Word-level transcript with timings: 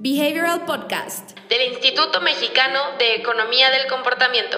Behavioral 0.00 0.64
Podcast 0.64 1.36
del 1.48 1.72
Instituto 1.72 2.20
Mexicano 2.20 2.78
de 3.00 3.16
Economía 3.16 3.68
del 3.72 3.88
Comportamiento. 3.88 4.56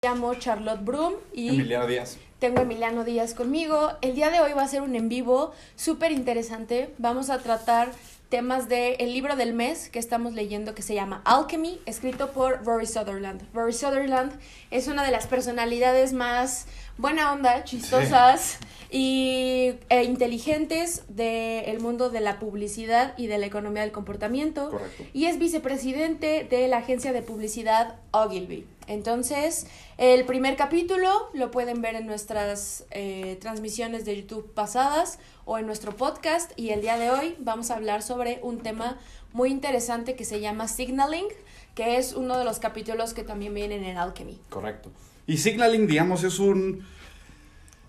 Me 0.00 0.08
llamo 0.08 0.34
Charlotte 0.36 0.82
Brum 0.82 1.12
y 1.34 1.50
Emiliano 1.50 1.86
Díaz. 1.86 2.16
tengo 2.38 2.60
a 2.60 2.62
Emiliano 2.62 3.04
Díaz 3.04 3.34
conmigo. 3.34 3.92
El 4.00 4.14
día 4.14 4.30
de 4.30 4.40
hoy 4.40 4.54
va 4.54 4.62
a 4.62 4.68
ser 4.68 4.80
un 4.80 4.96
en 4.96 5.10
vivo 5.10 5.52
súper 5.76 6.10
interesante. 6.10 6.94
Vamos 6.96 7.28
a 7.28 7.38
tratar 7.38 7.92
temas 8.30 8.66
del 8.70 8.96
el 8.98 9.12
libro 9.12 9.36
del 9.36 9.52
mes 9.52 9.90
que 9.90 9.98
estamos 9.98 10.32
leyendo 10.32 10.74
que 10.74 10.80
se 10.80 10.94
llama 10.94 11.20
Alchemy, 11.26 11.82
escrito 11.84 12.32
por 12.32 12.64
Rory 12.64 12.86
Sutherland. 12.86 13.42
Rory 13.52 13.74
Sutherland 13.74 14.32
es 14.70 14.88
una 14.88 15.04
de 15.04 15.10
las 15.10 15.26
personalidades 15.26 16.14
más 16.14 16.66
buena 16.98 17.32
onda, 17.32 17.64
chistosas 17.64 18.58
y 18.90 19.74
e 19.88 20.04
inteligentes 20.04 21.04
del 21.08 21.80
mundo 21.80 22.10
de 22.10 22.20
la 22.20 22.38
publicidad 22.38 23.14
y 23.16 23.26
de 23.26 23.38
la 23.38 23.46
economía 23.46 23.82
del 23.82 23.92
comportamiento. 23.92 24.70
Correcto. 24.70 25.04
Y 25.14 25.26
es 25.26 25.38
vicepresidente 25.38 26.44
de 26.44 26.68
la 26.68 26.78
agencia 26.78 27.12
de 27.12 27.22
publicidad 27.22 27.96
Ogilvy. 28.10 28.66
Entonces, 28.86 29.66
el 29.96 30.26
primer 30.26 30.56
capítulo 30.56 31.30
lo 31.32 31.50
pueden 31.50 31.80
ver 31.80 31.94
en 31.94 32.06
nuestras 32.06 32.84
eh, 32.90 33.38
transmisiones 33.40 34.04
de 34.04 34.20
YouTube 34.20 34.52
pasadas 34.52 35.18
o 35.46 35.56
en 35.56 35.66
nuestro 35.66 35.96
podcast. 35.96 36.52
Y 36.56 36.70
el 36.70 36.82
día 36.82 36.98
de 36.98 37.10
hoy 37.10 37.36
vamos 37.38 37.70
a 37.70 37.76
hablar 37.76 38.02
sobre 38.02 38.40
un 38.42 38.60
tema 38.60 38.98
muy 39.32 39.50
interesante 39.50 40.16
que 40.16 40.26
se 40.26 40.40
llama 40.40 40.68
signaling, 40.68 41.26
que 41.74 41.96
es 41.96 42.12
uno 42.12 42.36
de 42.36 42.44
los 42.44 42.58
capítulos 42.58 43.14
que 43.14 43.22
también 43.22 43.54
vienen 43.54 43.84
en 43.84 43.96
Alchemy. 43.96 44.38
Correcto. 44.50 44.90
Y 45.26 45.38
signaling, 45.38 45.86
digamos, 45.86 46.24
es 46.24 46.38
un... 46.38 46.84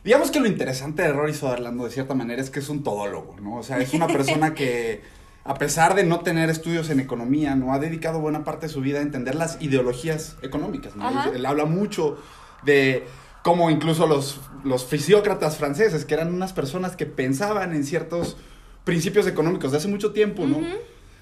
Digamos 0.03 0.31
que 0.31 0.39
lo 0.39 0.47
interesante 0.47 1.01
de 1.01 1.13
Rory 1.13 1.33
Sutherland, 1.33 1.81
de 1.81 1.89
cierta 1.89 2.13
manera, 2.13 2.41
es 2.41 2.49
que 2.49 2.59
es 2.59 2.69
un 2.69 2.83
todólogo, 2.83 3.37
¿no? 3.41 3.57
O 3.57 3.63
sea, 3.63 3.79
es 3.79 3.93
una 3.93 4.07
persona 4.07 4.53
que, 4.53 5.01
a 5.45 5.53
pesar 5.53 5.95
de 5.95 6.03
no 6.03 6.19
tener 6.19 6.49
estudios 6.49 6.89
en 6.89 6.99
economía, 6.99 7.55
no 7.55 7.73
ha 7.73 7.79
dedicado 7.79 8.19
buena 8.19 8.43
parte 8.43 8.67
de 8.67 8.73
su 8.73 8.81
vida 8.81 8.99
a 8.99 9.01
entender 9.01 9.35
las 9.35 9.61
ideologías 9.61 10.35
económicas, 10.41 10.95
¿no? 10.95 11.33
Él 11.33 11.45
habla 11.45 11.65
mucho 11.65 12.17
de 12.63 13.05
cómo 13.43 13.69
incluso 13.69 14.07
los, 14.07 14.41
los 14.63 14.85
fisiócratas 14.85 15.57
franceses, 15.57 16.05
que 16.05 16.13
eran 16.13 16.33
unas 16.33 16.53
personas 16.53 16.95
que 16.95 17.05
pensaban 17.05 17.73
en 17.73 17.85
ciertos 17.85 18.37
principios 18.83 19.27
económicos 19.27 19.71
de 19.71 19.77
hace 19.77 19.87
mucho 19.87 20.11
tiempo, 20.11 20.45
¿no? 20.45 20.59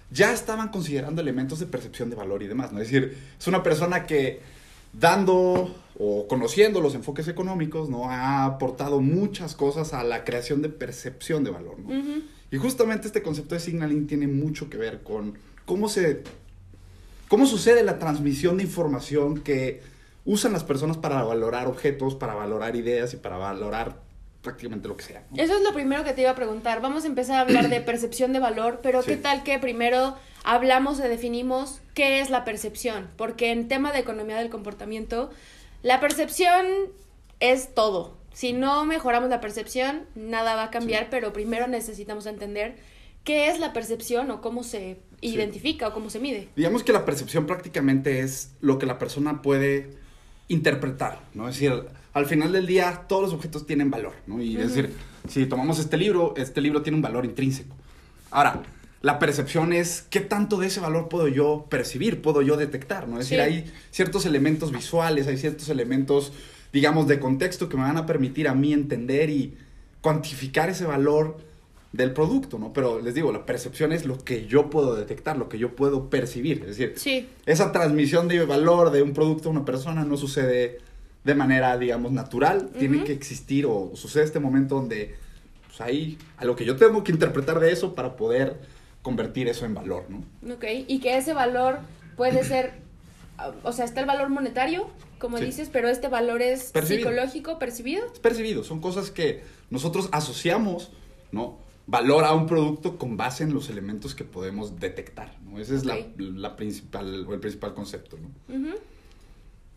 Ya 0.09 0.33
estaban 0.33 0.69
considerando 0.69 1.22
elementos 1.22 1.59
de 1.59 1.67
percepción 1.67 2.09
de 2.09 2.16
valor 2.16 2.44
y 2.44 2.47
demás, 2.47 2.72
¿no? 2.72 2.80
Es 2.81 2.91
decir, 2.91 3.17
es 3.39 3.47
una 3.47 3.63
persona 3.63 4.05
que 4.05 4.41
dando 4.94 5.75
o 5.97 6.28
conociendo 6.28 6.81
los 6.81 6.95
enfoques 6.95 7.28
económicos, 7.28 7.89
¿no? 7.89 8.09
Ha 8.09 8.45
aportado 8.45 9.02
muchas 9.02 9.56
cosas 9.56 9.94
a 9.94 10.03
la 10.03 10.23
creación 10.23 10.61
de 10.61 10.70
percepción 10.70 11.44
de 11.44 11.52
valor, 11.52 11.80
¿no? 11.80 11.89
Y 12.52 12.58
justamente 12.58 13.08
este 13.08 13.22
concepto 13.22 13.56
de 13.56 13.62
signaling 13.62 14.08
tiene 14.08 14.28
mucho 14.28 14.69
que 14.69 14.78
ver 14.78 15.03
con 15.03 15.38
cómo 15.66 15.88
se 15.88 16.23
cómo 17.30 17.45
sucede 17.45 17.84
la 17.84 17.97
transmisión 17.97 18.58
de 18.58 18.64
información 18.64 19.39
que 19.39 19.81
usan 20.25 20.52
las 20.52 20.64
personas 20.64 20.97
para 20.97 21.23
valorar 21.23 21.67
objetos, 21.67 22.16
para 22.16 22.34
valorar 22.34 22.75
ideas 22.75 23.14
y 23.14 23.17
para 23.17 23.38
valorar 23.38 24.02
prácticamente 24.42 24.88
lo 24.88 24.97
que 24.97 25.03
sea. 25.03 25.23
¿no? 25.31 25.42
Eso 25.42 25.56
es 25.56 25.64
lo 25.64 25.73
primero 25.73 26.03
que 26.03 26.14
te 26.14 26.22
iba 26.22 26.31
a 26.31 26.36
preguntar. 26.36 26.81
Vamos 26.81 27.06
a 27.06 27.08
empezar 27.08 27.38
a 27.38 27.42
hablar 27.42 27.69
de 27.69 27.80
percepción 27.80 28.34
de 28.34 28.39
valor, 28.39 28.80
pero 28.84 29.02
¿qué 29.03 29.17
tal 29.17 29.44
que 29.44 29.59
primero 29.59 30.17
hablamos 30.44 31.00
o 31.00 31.03
definimos 31.03 31.81
qué 31.94 32.20
es 32.20 32.30
la 32.30 32.44
percepción? 32.45 33.09
Porque 33.17 33.52
en 33.52 33.67
tema 33.67 33.92
de 33.92 34.00
economía 34.00 34.38
del 34.38 34.50
comportamiento, 34.50 35.30
la 35.84 36.00
percepción 36.00 36.66
es 37.39 37.73
todo. 37.73 38.17
Si 38.34 38.53
no 38.53 38.86
mejoramos 38.86 39.30
la 39.30 39.42
percepción, 39.42 40.06
nada 40.16 40.56
va 40.56 40.64
a 40.64 40.72
cambiar, 40.72 41.09
pero 41.09 41.34
primero 41.34 41.67
necesitamos 41.67 42.25
entender 42.25 42.78
qué 43.23 43.50
es 43.50 43.59
la 43.59 43.73
percepción 43.73 44.31
o 44.31 44.42
cómo 44.42 44.64
se 44.64 45.00
identifica 45.22 45.89
o 45.89 45.94
cómo 45.94 46.09
se 46.09 46.19
mide. 46.19 46.50
Digamos 46.56 46.84
que 46.84 46.94
la 46.94 47.06
percepción 47.06 47.46
prácticamente 47.46 48.22
es 48.22 48.51
lo 48.62 48.80
que 48.80 48.85
la 48.85 48.97
persona 48.97 49.41
puede 49.41 49.91
interpretar, 50.47 51.19
¿no? 51.34 51.47
Es 51.47 51.56
decir, 51.56 51.85
al 52.13 52.25
final 52.25 52.51
del 52.51 52.68
día 52.68 53.06
todos 53.07 53.24
los 53.24 53.34
objetos 53.34 53.66
tienen 53.66 53.91
valor, 53.91 54.13
¿no? 54.28 54.41
Y 54.41 54.57
es 54.57 54.69
decir, 54.69 54.96
si 55.28 55.46
tomamos 55.46 55.80
este 55.80 55.97
libro, 55.97 56.34
este 56.38 56.62
libro 56.62 56.81
tiene 56.81 56.96
un 56.97 57.01
valor 57.01 57.25
intrínseco. 57.25 57.75
Ahora, 58.31 58.62
la 59.01 59.17
percepción 59.19 59.73
es 59.73 60.03
qué 60.09 60.19
tanto 60.19 60.57
de 60.57 60.67
ese 60.67 60.79
valor 60.79 61.09
puedo 61.09 61.28
yo 61.28 61.66
percibir, 61.69 62.22
puedo 62.22 62.41
yo 62.41 62.56
detectar, 62.57 63.07
¿no? 63.07 63.19
Es 63.19 63.28
Sí. 63.28 63.35
decir, 63.35 63.53
hay 63.53 63.72
ciertos 63.89 64.25
elementos 64.25 64.72
visuales, 64.72 65.28
hay 65.28 65.38
ciertos 65.38 65.69
elementos, 65.69 66.34
digamos, 66.72 67.07
de 67.07 67.19
contexto 67.19 67.67
que 67.67 67.78
me 67.78 67.84
van 67.84 67.97
a 67.97 68.06
permitir 68.06 68.47
a 68.47 68.53
mí 68.53 68.73
entender 68.73 69.29
y 69.29 69.56
cuantificar 70.01 70.69
ese 70.69 70.85
valor 70.85 71.38
del 71.94 72.13
producto, 72.13 72.57
¿no? 72.57 72.72
Pero 72.73 73.01
les 73.01 73.13
digo, 73.13 73.31
la 73.34 73.45
percepción 73.45 73.91
es 73.91 74.06
lo 74.06 74.17
que 74.17 74.45
yo 74.47 74.69
puedo 74.69 74.95
detectar, 74.95 75.38
lo 75.38 75.50
que 75.50 75.57
yo 75.57 75.75
puedo 75.75 76.09
percibir. 76.09 76.59
Es 76.62 76.78
decir, 76.78 76.94
Sí. 76.95 77.28
esa 77.45 77.72
transmisión 77.72 78.28
de 78.28 78.45
valor 78.45 78.91
de 78.91 79.01
un 79.01 79.13
producto 79.13 79.50
a 79.50 79.51
una 79.51 79.66
persona 79.66 80.06
no 80.06 80.16
sucede 80.16 80.78
de 81.23 81.35
manera, 81.35 81.78
digamos, 81.78 82.12
natural. 82.13 82.69
Tiene 82.79 83.03
que 83.03 83.12
existir 83.13 83.66
o 83.66 83.91
sucede 83.95 84.23
este 84.23 84.39
momento 84.39 84.75
donde, 84.75 85.16
pues 85.68 85.81
ahí, 85.81 86.18
a 86.38 86.45
lo 86.45 86.56
que 86.56 86.66
yo 86.66 86.78
tengo 86.78 87.03
que 87.03 87.12
interpretar 87.12 87.59
de 87.59 87.72
eso 87.72 87.94
para 87.94 88.16
poder 88.16 88.57
convertir 89.01 89.47
eso 89.47 89.66
en 89.66 89.73
valor, 89.73 90.06
¿no? 90.09 90.53
Ok, 90.53 90.66
y 90.88 91.00
que 91.00 91.17
ese 91.17 91.34
valor 91.34 91.79
puede 92.17 92.44
ser, 92.44 92.73
o 93.63 93.72
sea, 93.72 93.85
está 93.85 94.00
el 94.01 94.06
valor 94.06 94.29
monetario, 94.29 94.88
como 95.19 95.38
Sí. 95.38 95.45
dices, 95.45 95.69
pero 95.72 95.88
este 95.89 96.07
valor 96.07 96.41
es 96.41 96.72
Percibido. 96.72 97.09
psicológico, 97.09 97.59
percibido. 97.59 98.06
Es 98.12 98.19
percibido, 98.19 98.63
son 98.63 98.79
cosas 98.81 99.12
que 99.12 99.44
nosotros 99.69 100.09
asociamos, 100.12 100.91
¿no? 101.31 101.57
Valor 101.88 102.23
a 102.25 102.34
un 102.34 102.45
producto 102.45 102.97
con 102.97 103.17
base 103.17 103.44
en 103.44 103.53
los 103.53 103.69
elementos 103.69 104.13
que 104.16 104.23
podemos 104.23 104.79
detectar, 104.79 105.35
¿no? 105.44 105.59
Ese 105.59 105.75
es 105.75 105.83
la- 105.85 106.56
principal, 106.56 107.25
o 107.28 107.33
el 107.33 107.39
principal 107.39 107.73
concepto, 107.73 108.18
¿no? 108.18 108.29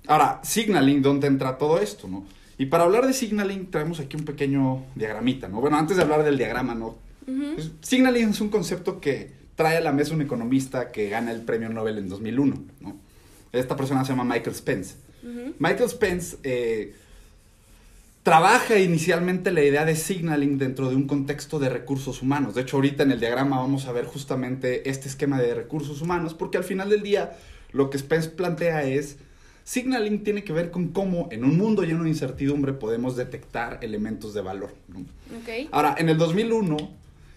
Ahora, 0.06 0.40
signaling, 0.44 1.00
¿dónde 1.02 1.26
entra 1.28 1.56
todo 1.56 1.78
esto, 1.80 2.08
no? 2.08 2.26
Y 2.58 2.66
para 2.66 2.84
hablar 2.84 3.06
de 3.06 3.12
signaling 3.14 3.70
traemos 3.70 4.00
aquí 4.00 4.16
un 4.16 4.24
pequeño 4.24 4.84
diagramita, 4.94 5.48
¿no? 5.48 5.60
Bueno, 5.60 5.76
antes 5.78 5.96
de 5.96 6.02
hablar 6.02 6.22
del 6.24 6.36
diagrama, 6.36 6.74
¿no? 6.74 6.96
Ujú. 7.26 7.54
Pues, 7.54 7.70
signaling 7.80 8.30
es 8.30 8.40
un 8.40 8.48
concepto 8.48 9.00
que 9.00 9.32
trae 9.56 9.76
a 9.76 9.80
la 9.80 9.92
mesa 9.92 10.14
un 10.14 10.22
economista 10.22 10.90
que 10.90 11.08
gana 11.08 11.32
el 11.32 11.42
premio 11.42 11.68
Nobel 11.68 11.98
en 11.98 12.08
2001, 12.08 12.64
¿no? 12.80 12.96
Esta 13.52 13.76
persona 13.76 14.04
se 14.04 14.12
llama 14.12 14.24
Michael 14.24 14.56
Spence. 14.56 14.96
Ujú. 15.22 15.54
Michael 15.58 15.88
Spence 15.88 16.36
eh, 16.42 16.94
trabaja 18.24 18.78
inicialmente 18.78 19.52
la 19.52 19.62
idea 19.62 19.84
de 19.84 19.94
signaling 19.94 20.58
dentro 20.58 20.88
de 20.88 20.96
un 20.96 21.06
contexto 21.06 21.58
de 21.58 21.68
recursos 21.68 22.20
humanos. 22.20 22.54
De 22.54 22.62
hecho, 22.62 22.78
ahorita 22.78 23.04
en 23.04 23.12
el 23.12 23.20
diagrama 23.20 23.58
vamos 23.58 23.86
a 23.86 23.92
ver 23.92 24.06
justamente 24.06 24.88
este 24.88 25.08
esquema 25.08 25.40
de 25.40 25.54
recursos 25.54 26.02
humanos, 26.02 26.34
porque 26.34 26.58
al 26.58 26.64
final 26.64 26.90
del 26.90 27.02
día 27.02 27.36
lo 27.70 27.90
que 27.90 27.98
Spence 27.98 28.30
plantea 28.30 28.84
es, 28.84 29.18
signaling 29.64 30.24
tiene 30.24 30.42
que 30.42 30.52
ver 30.52 30.70
con 30.70 30.88
cómo 30.88 31.28
en 31.30 31.44
un 31.44 31.56
mundo 31.56 31.82
lleno 31.82 32.04
de 32.04 32.08
incertidumbre 32.08 32.72
podemos 32.72 33.14
detectar 33.14 33.78
elementos 33.82 34.32
de 34.34 34.40
valor. 34.40 34.74
¿no? 34.88 35.00
Ok. 35.00 35.68
Ahora, 35.70 35.94
en 35.98 36.08
el 36.08 36.18
2001, 36.18 36.76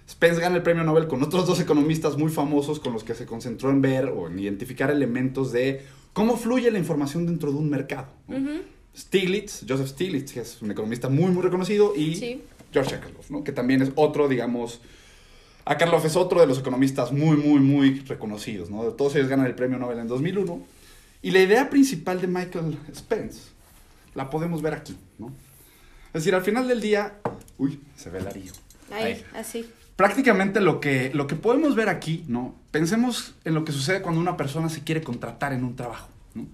Spence 0.10 0.40
gana 0.40 0.56
el 0.56 0.64
premio 0.64 0.84
Nobel 0.84 1.08
con 1.08 1.22
otros 1.22 1.46
dos 1.46 1.60
economistas 1.60 2.18
muy 2.18 2.32
famosos 2.32 2.80
con 2.80 2.94
los 2.94 3.04
que 3.04 3.14
se 3.14 3.26
concentró 3.26 3.70
en 3.70 3.82
ver 3.82 4.06
o 4.06 4.28
en 4.28 4.40
identificar 4.40 4.90
elementos 4.90 5.52
de 5.52 5.82
cómo 6.14 6.38
fluye 6.38 6.72
la 6.72 6.80
información 6.80 7.26
dentro 7.26 7.52
de 7.52 7.58
un 7.58 7.70
mercado. 7.70 8.08
¿no? 8.28 8.38
Stiglitz, 8.96 9.66
Joseph 9.68 9.90
Stiglitz, 9.90 10.32
que 10.32 10.40
es 10.40 10.62
un 10.62 10.72
economista 10.72 11.10
muy, 11.10 11.30
muy 11.32 11.44
reconocido, 11.44 11.94
y 11.96 12.16
Sí. 12.16 12.42
George 12.72 12.96
Akerlof, 12.96 13.30
¿no? 13.30 13.44
que 13.44 13.52
también 13.52 13.82
es 13.82 13.92
otro, 13.96 14.28
digamos, 14.28 14.82
Akerlof 15.66 16.06
es 16.06 16.16
otro 16.16 16.40
de 16.40 16.48
los 16.48 16.60
economistas 16.60 17.12
muy, 17.12 17.36
muy, 17.38 17.60
muy 17.60 18.00
reconocidos. 18.02 18.70
¿no? 18.70 18.84
Todos 18.94 19.16
ellos 19.16 19.28
ganan 19.28 19.46
el 19.46 19.56
premio 19.56 19.78
Nobel 19.78 20.00
en 20.00 20.08
2001. 20.08 20.62
Y 21.22 21.32
la 21.32 21.40
idea 21.42 21.70
principal 21.70 22.22
de 22.22 22.28
Michael 22.28 22.78
Spence 22.96 23.42
la 24.16 24.30
podemos 24.30 24.62
ver 24.62 24.74
aquí. 24.74 24.96
¿no? 25.20 25.28
Es 26.08 26.24
decir, 26.24 26.34
al 26.34 26.42
final 26.44 26.68
del 26.68 26.80
día... 26.80 27.20
Uy, 27.58 27.80
se 27.98 28.10
ve 28.10 28.20
el 28.20 28.28
arillo. 28.28 28.54
Ahí, 28.92 29.04
Ahí. 29.04 29.26
así. 29.36 29.66
Prácticamente 29.98 30.62
lo 30.62 30.80
que, 30.80 31.12
lo 31.14 31.26
que 31.26 31.36
podemos 31.36 31.76
ver 31.76 31.90
aquí, 31.90 32.24
¿no? 32.28 32.56
Pensemos 32.70 33.34
en 33.44 33.56
lo 33.56 33.66
que 33.66 33.72
sucede 33.72 34.04
cuando 34.04 34.22
una 34.22 34.38
persona 34.38 34.70
se 34.70 34.84
quiere 34.84 35.02
contratar 35.02 35.54
en 35.54 35.64
un 35.64 35.76
trabajo, 35.76 36.08
¿no? 36.36 36.46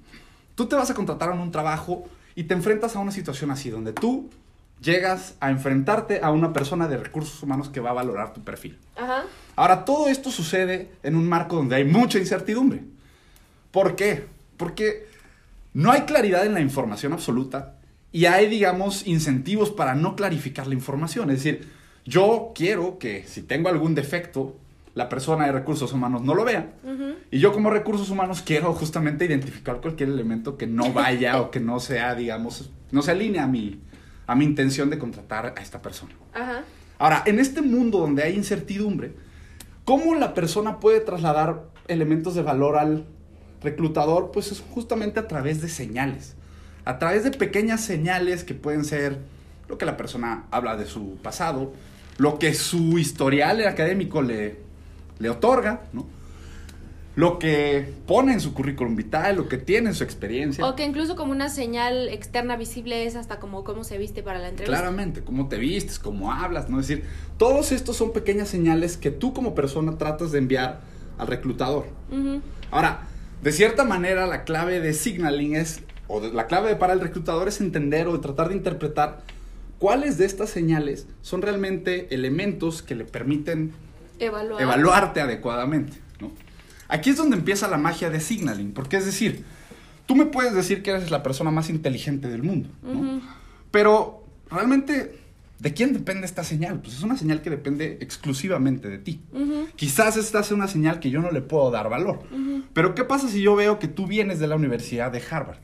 Tú 0.56 0.68
te 0.68 0.78
vas 0.78 0.90
a 0.90 0.94
contratar 0.94 1.32
en 1.34 1.40
un 1.40 1.52
trabajo 1.52 2.06
y 2.36 2.46
te 2.46 2.54
enfrentas 2.54 2.96
a 2.96 3.00
una 3.00 3.12
situación 3.12 3.52
así, 3.52 3.70
donde 3.70 3.92
tú 3.92 4.30
llegas 4.82 5.36
a 5.42 5.50
enfrentarte 5.50 6.22
a 6.24 6.32
una 6.32 6.54
persona 6.54 6.88
de 6.88 6.96
recursos 6.96 7.44
humanos 7.44 7.68
que 7.68 7.82
va 7.82 7.90
a 7.90 7.94
valorar 7.94 8.34
tu 8.34 8.42
perfil. 8.46 8.80
Ajá. 8.96 9.26
Ahora, 9.58 9.84
todo 9.84 10.08
esto 10.08 10.32
sucede 10.32 10.92
en 11.04 11.18
un 11.18 11.28
marco 11.28 11.58
donde 11.58 11.76
hay 11.76 11.84
mucha 11.84 12.20
incertidumbre. 12.20 12.84
¿Por 13.72 13.98
qué? 13.98 14.26
Porque 14.56 15.06
no 15.74 15.92
hay 15.92 16.04
claridad 16.04 16.46
en 16.46 16.54
la 16.54 16.62
información 16.62 17.12
absoluta 17.12 17.76
y 18.14 18.26
hay, 18.26 18.48
digamos, 18.48 19.06
incentivos 19.06 19.70
para 19.70 19.96
no 19.96 20.16
clarificar 20.16 20.68
la 20.68 20.76
información. 20.76 21.30
Es 21.30 21.44
decir, 21.44 21.68
yo 22.06 22.52
quiero 22.56 23.00
que 23.00 23.24
si 23.28 23.42
tengo 23.42 23.70
algún 23.70 23.96
defecto, 23.96 24.58
la 24.96 25.10
persona 25.10 25.46
de 25.46 25.52
recursos 25.52 25.92
humanos 25.94 26.22
no 26.22 26.36
lo 26.36 26.44
vea. 26.44 26.74
Y 27.32 27.40
yo 27.40 27.52
como 27.52 27.70
recursos 27.70 28.10
humanos 28.10 28.44
quiero 28.46 28.74
justamente 28.74 29.26
identificar 29.26 29.82
cualquier 29.82 30.10
elemento 30.10 30.58
que 30.58 30.68
no 30.68 30.94
vaya 30.94 31.42
o 31.42 31.50
que 31.50 31.60
no 31.60 31.80
sea, 31.80 32.14
digamos, 32.16 32.70
no 32.92 33.02
se 33.02 33.12
alinee 33.12 33.40
a 33.40 33.48
mi, 33.48 33.80
a 34.28 34.36
mi 34.36 34.46
intención 34.46 34.90
de 34.90 35.00
contratar 35.00 35.54
a 35.58 35.62
esta 35.62 35.82
persona. 35.82 36.14
Ajá. 36.34 36.64
Ahora, 37.00 37.24
en 37.26 37.40
este 37.40 37.62
mundo 37.62 38.00
donde 38.00 38.24
hay 38.24 38.36
incertidumbre, 38.36 39.14
¿cómo 39.84 40.14
la 40.16 40.34
persona 40.34 40.80
puede 40.80 41.00
trasladar 41.00 41.64
elementos 41.88 42.36
de 42.36 42.44
valor 42.44 42.78
al 42.78 43.06
reclutador? 43.62 44.32
Pues 44.32 44.52
es 44.52 44.64
justamente 44.74 45.20
a 45.20 45.28
través 45.28 45.62
de 45.62 45.70
señales, 45.70 46.36
a 46.86 47.00
través 47.00 47.24
de 47.24 47.32
pequeñas 47.32 47.82
señales 47.82 48.44
que 48.44 48.54
pueden 48.54 48.86
ser 48.86 49.18
lo 49.68 49.78
que 49.78 49.86
la 49.86 49.98
persona 49.98 50.46
habla 50.52 50.78
de 50.78 50.86
su 50.86 51.18
pasado, 51.24 51.74
lo 52.18 52.40
que 52.40 52.54
su 52.54 52.98
historial 52.98 53.66
académico 53.68 54.22
le, 54.22 54.58
le 55.20 55.30
otorga, 55.30 55.84
¿no? 55.94 56.06
lo 57.16 57.38
que 57.38 57.94
pone 58.08 58.34
en 58.34 58.42
su 58.42 58.54
currículum 58.54 58.96
vital, 58.96 59.36
lo 59.36 59.48
que 59.48 59.58
tiene 59.58 59.90
en 59.90 59.96
su 59.96 60.04
experiencia. 60.04 60.66
O 60.66 60.76
que 60.76 60.84
incluso 60.84 61.16
como 61.16 61.32
una 61.32 61.50
señal 61.50 62.10
externa 62.10 62.56
visible 62.56 63.06
es 63.06 63.16
hasta 63.16 63.40
como 63.40 63.64
cómo 63.64 63.84
se 63.84 63.98
viste 63.98 64.24
para 64.24 64.40
la 64.40 64.50
entrevista. 64.50 64.78
Claramente, 64.78 65.24
cómo 65.24 65.48
te 65.48 65.58
vistes, 65.58 66.00
cómo 66.00 66.32
hablas, 66.32 66.70
¿no? 66.70 66.80
Es 66.80 66.88
decir, 66.88 67.06
todos 67.38 67.72
estos 67.72 67.98
son 67.98 68.14
pequeñas 68.14 68.50
señales 68.50 68.98
que 68.98 69.12
tú 69.12 69.34
como 69.34 69.54
persona 69.54 69.98
tratas 69.98 70.32
de 70.32 70.40
enviar 70.40 70.82
al 71.20 71.28
reclutador. 71.28 71.86
Ahora, 72.72 73.02
de 73.44 73.52
cierta 73.52 73.84
manera 73.84 74.26
la 74.26 74.44
clave 74.44 74.80
de 74.80 74.94
signaling 74.94 75.56
es, 75.56 75.82
o 76.08 76.20
la 76.20 76.48
clave 76.48 76.76
para 76.76 76.94
el 76.94 77.00
reclutador 77.00 77.48
es 77.48 77.62
entender 77.62 78.08
o 78.08 78.20
tratar 78.20 78.50
de 78.50 78.56
interpretar 78.56 79.22
cuáles 79.84 80.18
de 80.18 80.24
estas 80.26 80.50
señales 80.50 81.08
son 81.22 81.42
realmente 81.42 82.08
elementos 82.16 82.82
que 82.82 82.96
le 82.96 83.04
permiten 83.04 83.74
evaluarte 84.18 85.20
adecuadamente. 85.20 85.98
Aquí 86.88 87.10
es 87.10 87.18
donde 87.18 87.36
empieza 87.36 87.68
la 87.68 87.78
magia 87.78 88.10
de 88.10 88.22
signaling, 88.22 88.72
porque 88.72 88.96
es 88.96 89.06
decir, 89.06 89.44
tú 90.06 90.16
me 90.16 90.26
puedes 90.26 90.54
decir 90.54 90.84
que 90.84 90.92
eres 90.92 91.12
la 91.12 91.22
persona 91.22 91.52
más 91.52 91.70
inteligente 91.70 92.30
del 92.30 92.44
mundo, 92.44 92.70
¿no? 92.82 93.22
Pero 93.72 94.24
realmente, 94.50 95.20
¿de 95.60 95.74
quién 95.74 95.92
depende 95.92 96.28
esta 96.28 96.46
señal? 96.46 96.80
Pues 96.80 96.96
es 96.96 97.04
una 97.04 97.18
señal 97.18 97.42
que 97.42 97.50
depende 97.50 97.98
exclusivamente 98.00 98.88
de 98.88 99.00
ti. 99.00 99.20
Quizás 99.76 100.16
esta 100.16 100.40
es 100.40 100.52
una 100.52 100.70
señal 100.70 101.02
que 101.02 101.10
yo 101.10 101.20
no 101.22 101.30
le 101.30 101.42
puedo 101.42 101.72
dar 101.72 101.90
valor. 101.90 102.22
Pero 102.74 102.96
¿qué 102.96 103.04
pasa 103.04 103.28
si 103.28 103.42
yo 103.42 103.54
veo 103.58 103.80
que 103.80 103.90
tú 103.90 104.08
vienes 104.08 104.40
de 104.40 104.48
la 104.48 104.56
Universidad 104.56 105.12
de 105.12 105.22
Harvard? 105.30 105.60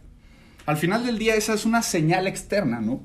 Al 0.65 0.75
final 0.75 1.05
del 1.05 1.17
día 1.17 1.35
esa 1.35 1.53
es 1.53 1.63
una 1.63 1.81
señal 1.81 2.27
externa, 2.27 2.81
¿no? 2.81 3.01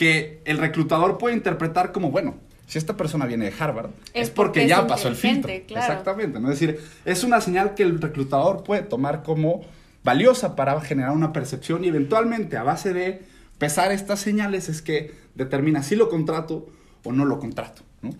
Que 0.00 0.40
el 0.46 0.56
reclutador 0.56 1.18
puede 1.18 1.36
interpretar 1.36 1.92
como, 1.92 2.10
bueno, 2.10 2.36
si 2.66 2.78
esta 2.78 2.96
persona 2.96 3.26
viene 3.26 3.50
de 3.50 3.54
Harvard, 3.58 3.90
es, 4.14 4.30
porque, 4.30 4.66
ya 4.66 4.86
pasó 4.86 5.08
el 5.08 5.14
filtro. 5.14 5.52
Exactamente, 5.52 6.40
¿no? 6.40 6.50
Es 6.50 6.58
decir, 6.58 6.80
es 7.04 7.22
una 7.22 7.42
señal 7.42 7.74
que 7.74 7.82
el 7.82 8.00
reclutador 8.00 8.64
puede 8.64 8.80
tomar 8.80 9.22
como 9.22 9.60
valiosa 10.02 10.56
para 10.56 10.80
generar 10.80 11.10
una 11.10 11.34
percepción 11.34 11.84
y 11.84 11.88
eventualmente 11.88 12.56
a 12.56 12.62
base 12.62 12.94
de 12.94 13.20
pesar 13.58 13.92
estas 13.92 14.20
señales 14.20 14.70
es 14.70 14.80
que 14.80 15.12
determina 15.34 15.82
si 15.82 15.96
lo 15.96 16.08
contrato 16.08 16.66
o 17.04 17.12
no 17.12 17.26
lo 17.26 17.38
contrato, 17.38 17.82
¿no? 18.00 18.14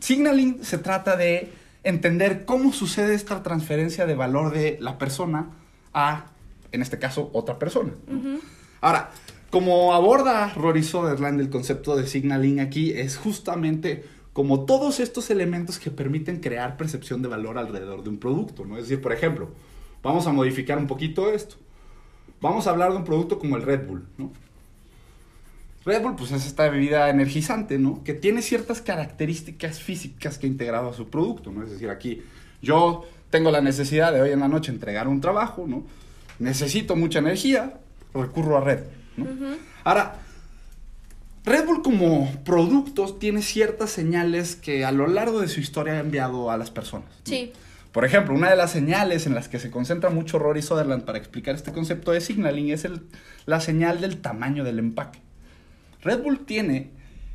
Signaling 0.00 0.62
se 0.62 0.76
trata 0.76 1.16
de 1.16 1.50
entender 1.82 2.44
cómo 2.44 2.74
sucede 2.74 3.14
esta 3.14 3.42
transferencia 3.42 4.04
de 4.04 4.14
valor 4.14 4.52
de 4.52 4.76
la 4.82 4.98
persona 4.98 5.48
a, 5.94 6.26
en 6.72 6.82
este 6.82 6.98
caso, 6.98 7.30
otra 7.32 7.58
persona. 7.58 7.92
Ahora, 8.82 9.12
como 9.52 9.92
aborda 9.92 10.48
Rory 10.54 10.82
Soderland 10.82 11.38
el 11.38 11.50
concepto 11.50 11.94
de 11.94 12.06
signaling 12.06 12.58
aquí, 12.58 12.92
es 12.92 13.18
justamente 13.18 14.02
como 14.32 14.64
todos 14.64 14.98
estos 14.98 15.28
elementos 15.28 15.78
que 15.78 15.90
permiten 15.90 16.40
crear 16.40 16.78
percepción 16.78 17.20
de 17.20 17.28
valor 17.28 17.58
alrededor 17.58 18.02
de 18.02 18.08
un 18.08 18.16
producto, 18.16 18.64
¿no? 18.64 18.78
Es 18.78 18.84
decir, 18.84 19.02
por 19.02 19.12
ejemplo, 19.12 19.50
vamos 20.02 20.26
a 20.26 20.32
modificar 20.32 20.78
un 20.78 20.86
poquito 20.86 21.30
esto. 21.30 21.56
Vamos 22.40 22.66
a 22.66 22.70
hablar 22.70 22.92
de 22.92 22.96
un 22.96 23.04
producto 23.04 23.38
como 23.38 23.56
el 23.56 23.62
Red 23.62 23.86
Bull. 23.86 24.06
Red 25.84 26.02
Bull, 26.02 26.16
pues 26.16 26.32
es 26.32 26.46
esta 26.46 26.70
bebida 26.70 27.10
energizante, 27.10 27.78
¿no? 27.78 28.02
Que 28.04 28.14
tiene 28.14 28.40
ciertas 28.40 28.80
características 28.80 29.80
físicas 29.80 30.38
que 30.38 30.46
ha 30.46 30.48
integrado 30.48 30.88
a 30.88 30.94
su 30.94 31.10
producto, 31.10 31.52
¿no? 31.52 31.62
Es 31.62 31.72
decir, 31.72 31.90
aquí 31.90 32.22
yo 32.62 33.04
tengo 33.28 33.50
la 33.50 33.60
necesidad 33.60 34.14
de 34.14 34.22
hoy 34.22 34.30
en 34.30 34.40
la 34.40 34.48
noche 34.48 34.72
entregar 34.72 35.08
un 35.08 35.20
trabajo, 35.20 35.66
¿no? 35.68 35.84
Necesito 36.38 36.96
mucha 36.96 37.18
energía, 37.18 37.80
recurro 38.14 38.56
a 38.56 38.62
Red. 38.62 39.01
Ahora, 39.84 40.16
Red 41.44 41.66
Bull 41.66 41.82
como 41.82 42.30
productos 42.44 43.18
tiene 43.18 43.42
ciertas 43.42 43.90
señales 43.90 44.54
que 44.54 44.84
a 44.84 44.92
lo 44.92 45.08
largo 45.08 45.40
de 45.40 45.48
su 45.48 45.60
historia 45.60 45.94
ha 45.94 46.00
enviado 46.00 46.50
a 46.50 46.56
las 46.56 46.70
personas. 46.70 47.08
Sí. 47.24 47.52
Por 47.90 48.04
ejemplo, 48.04 48.34
una 48.34 48.48
de 48.48 48.56
las 48.56 48.70
señales 48.70 49.26
en 49.26 49.34
las 49.34 49.48
que 49.48 49.58
se 49.58 49.70
concentra 49.70 50.08
mucho 50.08 50.38
Rory 50.38 50.62
Soderland 50.62 51.04
para 51.04 51.18
explicar 51.18 51.54
este 51.54 51.72
concepto 51.72 52.12
de 52.12 52.20
signaling 52.20 52.70
es 52.70 52.84
el, 52.84 53.02
la 53.44 53.60
señal 53.60 54.00
del 54.00 54.18
tamaño 54.18 54.64
del 54.64 54.78
empaque. 54.78 55.18
Red 56.02 56.22
Bull 56.22 56.46
tiene, 56.46 56.90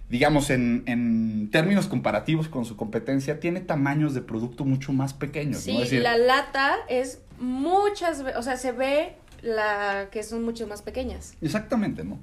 digamos, 0.09 0.49
en, 0.49 0.83
en, 0.87 1.49
términos 1.51 1.87
comparativos 1.87 2.47
con 2.47 2.65
su 2.65 2.75
competencia, 2.75 3.39
tiene 3.39 3.59
tamaños 3.59 4.13
de 4.13 4.21
producto 4.21 4.65
mucho 4.65 4.93
más 4.93 5.13
pequeños. 5.13 5.59
Sí, 5.59 5.85
la 5.99 6.17
lata 6.17 6.77
es 6.89 7.21
muchas, 7.39 8.23
o 8.35 8.41
sea, 8.41 8.57
se 8.57 8.71
ve 8.71 9.15
la 9.41 10.09
que 10.11 10.23
son 10.23 10.43
mucho 10.43 10.67
más 10.67 10.81
pequeñas. 10.81 11.33
Exactamente, 11.41 12.03
¿no? 12.03 12.19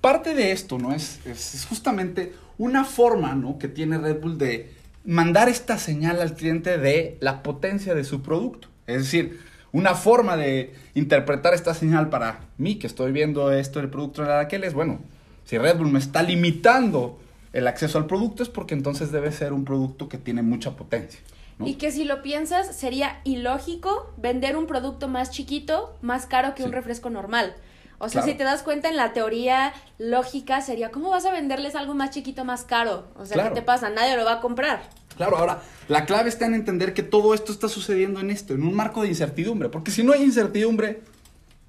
Parte 0.00 0.34
de 0.34 0.52
esto, 0.52 0.78
¿no? 0.78 0.94
Es, 0.94 1.20
es, 1.26 1.66
justamente 1.68 2.32
una 2.58 2.84
forma, 2.84 3.34
¿no? 3.34 3.58
Que 3.58 3.68
tiene 3.68 3.98
Red 3.98 4.20
Bull 4.20 4.38
de 4.38 4.72
mandar 5.04 5.48
esta 5.48 5.78
señal 5.78 6.20
al 6.20 6.34
cliente 6.34 6.78
de 6.78 7.16
la 7.20 7.42
potencia 7.42 7.94
de 7.94 8.04
su 8.04 8.22
producto. 8.22 8.68
Es 8.86 8.98
decir, 8.98 9.40
una 9.72 9.94
forma 9.94 10.36
de 10.36 10.74
interpretar 10.94 11.54
esta 11.54 11.74
señal 11.74 12.08
para 12.08 12.40
mí, 12.58 12.76
que 12.76 12.86
estoy 12.86 13.12
viendo 13.12 13.52
esto 13.52 13.80
del 13.80 13.90
producto 13.90 14.22
de 14.22 14.34
aquel, 14.34 14.64
es, 14.64 14.74
bueno, 14.74 15.00
si 15.44 15.58
Red 15.58 15.76
Bull 15.78 15.90
me 15.90 15.98
está 15.98 16.22
limitando 16.22 17.18
el 17.52 17.66
acceso 17.68 17.96
al 17.96 18.06
producto 18.06 18.42
es 18.42 18.50
porque 18.50 18.74
entonces 18.74 19.12
debe 19.12 19.32
ser 19.32 19.54
un 19.54 19.64
producto 19.64 20.10
que 20.10 20.18
tiene 20.18 20.42
mucha 20.42 20.76
potencia. 20.76 21.20
Y 21.64 21.74
que 21.74 21.90
si 21.90 22.04
lo 22.04 22.22
piensas, 22.22 22.76
sería 22.76 23.20
ilógico 23.24 24.12
vender 24.18 24.56
un 24.56 24.66
producto 24.66 25.08
más 25.08 25.30
chiquito, 25.30 25.96
más 26.02 26.26
caro 26.26 26.54
que 26.54 26.64
un 26.64 26.72
refresco 26.72 27.08
normal. 27.08 27.54
O 27.98 28.10
sea, 28.10 28.22
si 28.22 28.34
te 28.34 28.44
das 28.44 28.62
cuenta 28.62 28.90
en 28.90 28.96
la 28.96 29.14
teoría 29.14 29.72
lógica 29.98 30.60
sería, 30.60 30.90
¿cómo 30.90 31.10
vas 31.10 31.24
a 31.24 31.32
venderles 31.32 31.74
algo 31.74 31.94
más 31.94 32.10
chiquito 32.10 32.44
más 32.44 32.64
caro? 32.64 33.08
O 33.16 33.24
sea, 33.24 33.48
¿qué 33.48 33.54
te 33.54 33.62
pasa? 33.62 33.88
Nadie 33.88 34.16
lo 34.16 34.24
va 34.24 34.34
a 34.34 34.40
comprar. 34.40 34.82
Claro, 35.16 35.38
ahora, 35.38 35.62
la 35.88 36.04
clave 36.04 36.28
está 36.28 36.44
en 36.44 36.52
entender 36.52 36.92
que 36.92 37.02
todo 37.02 37.32
esto 37.32 37.52
está 37.52 37.68
sucediendo 37.68 38.20
en 38.20 38.30
esto, 38.30 38.52
en 38.52 38.62
un 38.62 38.74
marco 38.74 39.00
de 39.00 39.08
incertidumbre. 39.08 39.70
Porque 39.70 39.90
si 39.90 40.02
no 40.02 40.12
hay 40.12 40.22
incertidumbre, 40.22 41.00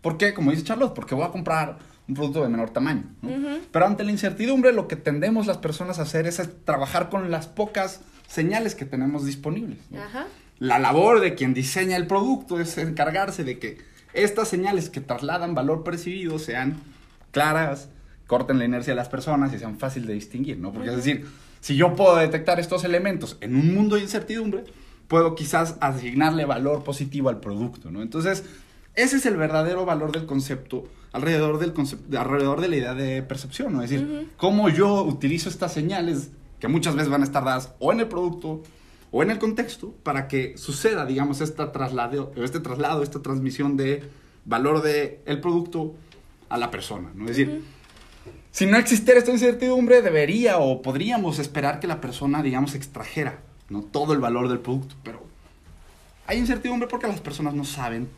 ¿por 0.01 0.18
qué? 0.18 0.34
Como 0.34 0.51
dice 0.51 0.63
Charlotte, 0.63 0.94
porque 0.94 1.16
voy 1.16 1.24
a 1.24 1.30
comprar 1.30 1.78
un 2.10 2.16
producto 2.16 2.44
de 2.44 2.50
menor 2.50 2.72
tamaño. 2.72 3.04
Pero 3.72 3.86
ante 3.86 4.04
la 4.04 4.12
incertidumbre, 4.12 4.74
lo 4.74 4.89
que 4.89 4.98
tendemos 4.98 5.48
las 5.48 5.57
personas 5.57 5.98
a 6.00 6.01
hacer 6.01 6.28
es 6.28 6.42
trabajar 6.66 7.10
con 7.10 7.32
las 7.32 7.48
pocas 7.48 8.01
señales 8.27 8.75
que 8.75 8.86
tenemos 8.86 9.25
disponibles. 9.25 9.79
La 10.60 10.79
labor 10.79 11.19
de 11.19 11.36
quien 11.36 11.53
diseña 11.53 11.98
el 11.98 12.07
producto 12.07 12.60
es 12.60 12.77
encargarse 12.77 13.43
de 13.43 13.60
que 13.60 13.77
estas 14.13 14.48
señales 14.48 14.89
que 14.89 15.01
trasladan 15.01 15.55
valor 15.55 15.84
percibido 15.84 16.39
sean 16.39 16.77
claras, 17.31 17.89
corten 18.25 18.57
la 18.57 18.65
inercia 18.65 18.93
de 18.93 18.98
las 18.98 19.10
personas 19.10 19.53
y 19.53 19.60
sean 19.60 19.77
fáciles 19.77 20.07
de 20.07 20.13
distinguir, 20.15 20.57
¿no? 20.57 20.74
Porque 20.74 20.89
es 20.89 20.96
decir, 20.96 21.25
si 21.62 21.75
yo 21.75 21.96
puedo 21.96 22.15
detectar 22.15 22.60
estos 22.60 22.84
elementos 22.84 23.38
en 23.41 23.55
un 23.55 23.74
mundo 23.74 23.96
de 23.96 24.01
incertidumbre, 24.01 24.63
puedo 25.07 25.36
quizás 25.36 25.75
asignarle 25.79 26.46
valor 26.46 26.84
positivo 26.84 27.29
al 27.29 27.39
producto, 27.39 27.91
¿no? 27.91 28.01
Entonces, 28.01 28.43
ese 28.96 29.17
es 29.17 29.25
el 29.25 29.38
verdadero 29.38 29.86
valor 29.86 30.12
del 30.12 30.25
concepto 30.25 30.89
alrededor, 31.12 31.60
del 31.60 31.74
concepto, 31.74 32.19
alrededor 32.19 32.62
de 32.62 32.67
la 32.67 32.75
idea 32.75 32.93
de 32.96 33.22
percepción, 33.22 33.74
¿no? 33.74 33.84
Es 33.84 33.91
decir, 33.91 34.29
cómo 34.38 34.69
yo 34.69 35.03
utilizo 35.03 35.50
estas 35.50 35.74
señales 35.74 36.31
que 36.59 36.67
muchas 36.67 36.95
veces 36.95 37.09
van 37.09 37.21
a 37.21 37.25
estar 37.25 37.43
dadas 37.43 37.73
o 37.79 37.91
en 37.91 37.99
el 37.99 38.07
producto 38.07 38.63
o 39.11 39.23
en 39.23 39.31
el 39.31 39.39
contexto 39.39 39.93
para 40.03 40.27
que 40.27 40.57
suceda, 40.57 41.05
digamos, 41.05 41.41
esta 41.41 41.71
traslado, 41.71 42.31
este 42.35 42.59
traslado, 42.59 43.03
esta 43.03 43.21
transmisión 43.21 43.77
de 43.77 44.03
valor 44.45 44.81
del 44.81 45.19
el 45.25 45.39
producto 45.39 45.95
a 46.49 46.57
la 46.57 46.71
persona, 46.71 47.11
¿no? 47.13 47.25
Es 47.25 47.37
decir, 47.37 47.63
si 48.51 48.65
no 48.65 48.77
existiera 48.77 49.19
esta 49.19 49.31
incertidumbre, 49.31 50.01
debería 50.01 50.57
o 50.57 50.81
podríamos 50.81 51.39
esperar 51.39 51.79
que 51.79 51.87
la 51.87 52.01
persona, 52.01 52.41
digamos, 52.41 52.75
extrajera, 52.75 53.39
¿no? 53.69 53.81
Todo 53.81 54.13
el 54.13 54.19
valor 54.19 54.49
del 54.49 54.59
producto, 54.59 54.95
pero 55.03 55.23
hay 56.25 56.37
incertidumbre 56.37 56.87
porque 56.87 57.07
las 57.07 57.21
personas 57.21 57.53
no 57.53 57.63
saben 57.63 58.09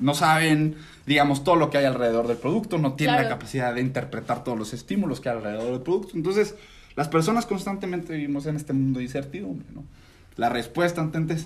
no 0.00 0.14
saben, 0.14 0.76
digamos, 1.06 1.44
todo 1.44 1.56
lo 1.56 1.68
que 1.68 1.78
hay 1.78 1.84
alrededor 1.84 2.26
del 2.26 2.38
producto, 2.38 2.78
no 2.78 2.94
tienen 2.94 3.16
la 3.16 3.28
capacidad 3.28 3.74
de 3.74 3.82
interpretar 3.82 4.42
todos 4.42 4.58
los 4.58 4.72
estímulos 4.72 5.20
que 5.20 5.28
hay 5.28 5.36
alrededor 5.36 5.72
del 5.72 5.82
producto. 5.82 6.12
Entonces, 6.14 6.54
las 6.96 7.08
personas 7.08 7.46
constantemente 7.46 8.12
vivimos 8.12 8.46
en 8.46 8.56
este 8.56 8.72
mundo 8.72 8.98
de 8.98 9.04
incertidumbre, 9.04 9.66
¿no? 9.72 9.84
La 10.36 10.48
respuesta 10.48 11.00
ante, 11.00 11.36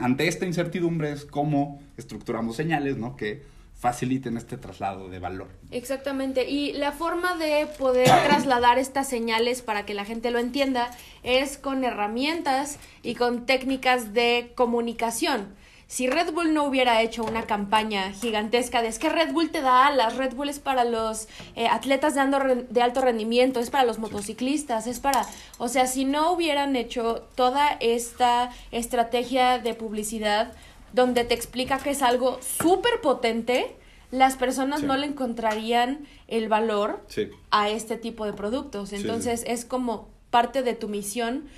ante 0.00 0.28
esta 0.28 0.46
incertidumbre 0.46 1.12
es 1.12 1.24
cómo 1.24 1.82
estructuramos 1.96 2.56
señales, 2.56 2.96
¿no? 2.96 3.16
Que 3.16 3.42
faciliten 3.84 4.36
este 4.36 4.56
traslado 4.56 5.08
de 5.08 5.18
valor. 5.18 5.48
Exactamente. 5.70 6.48
Y 6.48 6.72
la 6.72 6.92
forma 6.92 7.36
de 7.36 7.66
poder 7.78 8.06
trasladar 8.24 8.78
estas 8.78 9.08
señales 9.08 9.62
para 9.62 9.84
que 9.84 9.94
la 9.94 10.04
gente 10.04 10.30
lo 10.30 10.38
entienda 10.38 10.90
es 11.22 11.58
con 11.58 11.84
herramientas 11.84 12.78
y 13.02 13.14
con 13.14 13.44
técnicas 13.44 14.14
de 14.14 14.52
comunicación. 14.54 15.48
Si 15.86 16.08
Red 16.08 16.32
Bull 16.32 16.54
no 16.54 16.64
hubiera 16.64 17.02
hecho 17.02 17.22
una 17.24 17.42
campaña 17.46 18.12
gigantesca 18.12 18.82
de 18.82 18.88
es 18.88 18.98
que 18.98 19.08
Red 19.08 19.32
Bull 19.32 19.50
te 19.50 19.60
da 19.60 19.86
alas, 19.86 20.16
Red 20.16 20.34
Bull 20.34 20.48
es 20.48 20.58
para 20.58 20.84
los 20.84 21.28
eh, 21.56 21.68
atletas 21.68 22.14
de, 22.14 22.20
ando- 22.22 22.66
de 22.68 22.82
alto 22.82 23.00
rendimiento, 23.00 23.60
es 23.60 23.70
para 23.70 23.84
los 23.84 23.98
motociclistas, 23.98 24.86
es 24.86 24.98
para, 25.00 25.26
o 25.58 25.68
sea, 25.68 25.86
si 25.86 26.04
no 26.04 26.32
hubieran 26.32 26.74
hecho 26.76 27.26
toda 27.34 27.68
esta 27.80 28.50
estrategia 28.72 29.58
de 29.58 29.74
publicidad 29.74 30.52
donde 30.92 31.24
te 31.24 31.34
explica 31.34 31.78
que 31.78 31.90
es 31.90 32.02
algo 32.02 32.38
súper 32.42 33.00
potente, 33.00 33.76
las 34.10 34.36
personas 34.36 34.80
Sí. 34.80 34.86
no 34.86 34.96
le 34.96 35.06
encontrarían 35.06 36.06
el 36.28 36.48
valor 36.48 37.02
Sí. 37.08 37.28
a 37.50 37.68
este 37.68 37.96
tipo 37.96 38.26
de 38.26 38.32
productos. 38.32 38.90
Sí, 38.90 38.96
Entonces 38.96 39.42
es 39.46 39.64
como 39.64 40.08
parte 40.30 40.62
de 40.62 40.74
tu 40.74 40.88
misión 40.88 41.48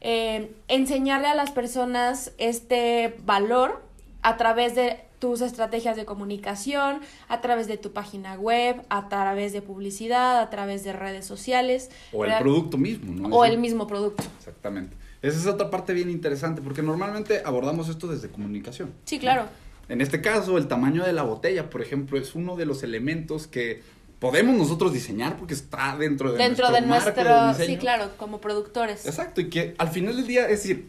eh, 0.00 0.50
enseñarle 0.68 1.28
a 1.28 1.34
las 1.34 1.50
personas 1.50 2.32
este 2.38 3.16
valor 3.24 3.82
a 4.22 4.36
través 4.36 4.74
de 4.74 5.00
tus 5.18 5.42
estrategias 5.42 5.96
de 5.96 6.06
comunicación, 6.06 7.00
a 7.28 7.40
través 7.42 7.68
de 7.68 7.76
tu 7.76 7.92
página 7.92 8.34
web, 8.34 8.82
a 8.88 9.08
través 9.08 9.52
de 9.52 9.60
publicidad, 9.60 10.40
a 10.40 10.50
través 10.50 10.82
de 10.82 10.94
redes 10.94 11.26
sociales. 11.26 11.90
O 12.12 12.24
el 12.24 12.36
producto 12.38 12.78
mismo, 12.78 13.28
¿no? 13.28 13.36
O 13.36 13.44
Es 13.44 13.52
el 13.52 13.58
mismo 13.58 13.86
producto. 13.86 14.24
Exactamente. 14.38 14.96
Esa 15.22 15.38
es 15.38 15.46
otra 15.46 15.70
parte 15.70 15.92
bien 15.92 16.08
interesante, 16.08 16.62
porque 16.62 16.82
normalmente 16.82 17.42
abordamos 17.44 17.90
esto 17.90 18.08
desde 18.08 18.28
comunicación. 18.28 18.92
Sí, 19.04 19.18
claro. 19.18 19.44
En 19.90 20.00
este 20.00 20.22
caso, 20.22 20.56
el 20.56 20.68
tamaño 20.68 21.04
de 21.04 21.12
la 21.12 21.24
botella, 21.24 21.68
por 21.68 21.82
ejemplo, 21.82 22.18
es 22.18 22.34
uno 22.34 22.56
de 22.56 22.64
los 22.64 22.82
elementos 22.82 23.46
que 23.46 23.82
podemos 24.20 24.56
nosotros 24.56 24.92
diseñar 24.92 25.36
porque 25.36 25.54
está 25.54 25.96
dentro 25.96 26.30
de 26.30 26.38
Dentro 26.38 26.68
nuestro 26.68 26.80
de 26.82 26.86
marco 26.86 27.22
nuestro... 27.22 27.48
diseño. 27.48 27.66
Sí, 27.66 27.76
claro, 27.78 28.10
como 28.16 28.40
productores. 28.40 29.06
Exacto, 29.06 29.40
y 29.40 29.48
que 29.50 29.74
al 29.78 29.88
final 29.88 30.14
del 30.16 30.26
día, 30.26 30.42
es 30.44 30.62
decir, 30.62 30.88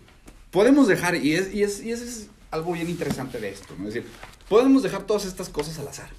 podemos 0.51 0.87
dejar, 0.87 1.15
y 1.15 1.33
es, 1.33 1.53
y 1.53 1.63
es, 1.63 1.81
y 1.81 1.91
ese 1.91 2.03
es 2.05 2.27
algo 2.51 2.73
bien 2.73 2.89
interesante 2.89 3.39
de 3.39 3.49
esto, 3.49 3.73
¿no? 3.79 3.87
Es 3.87 3.93
decir, 3.93 4.09
podemos 4.49 4.83
dejar 4.83 5.03
todas 5.03 5.25
estas 5.25 5.49
cosas 5.49 5.79
al 5.79 5.87
azar. 5.87 6.09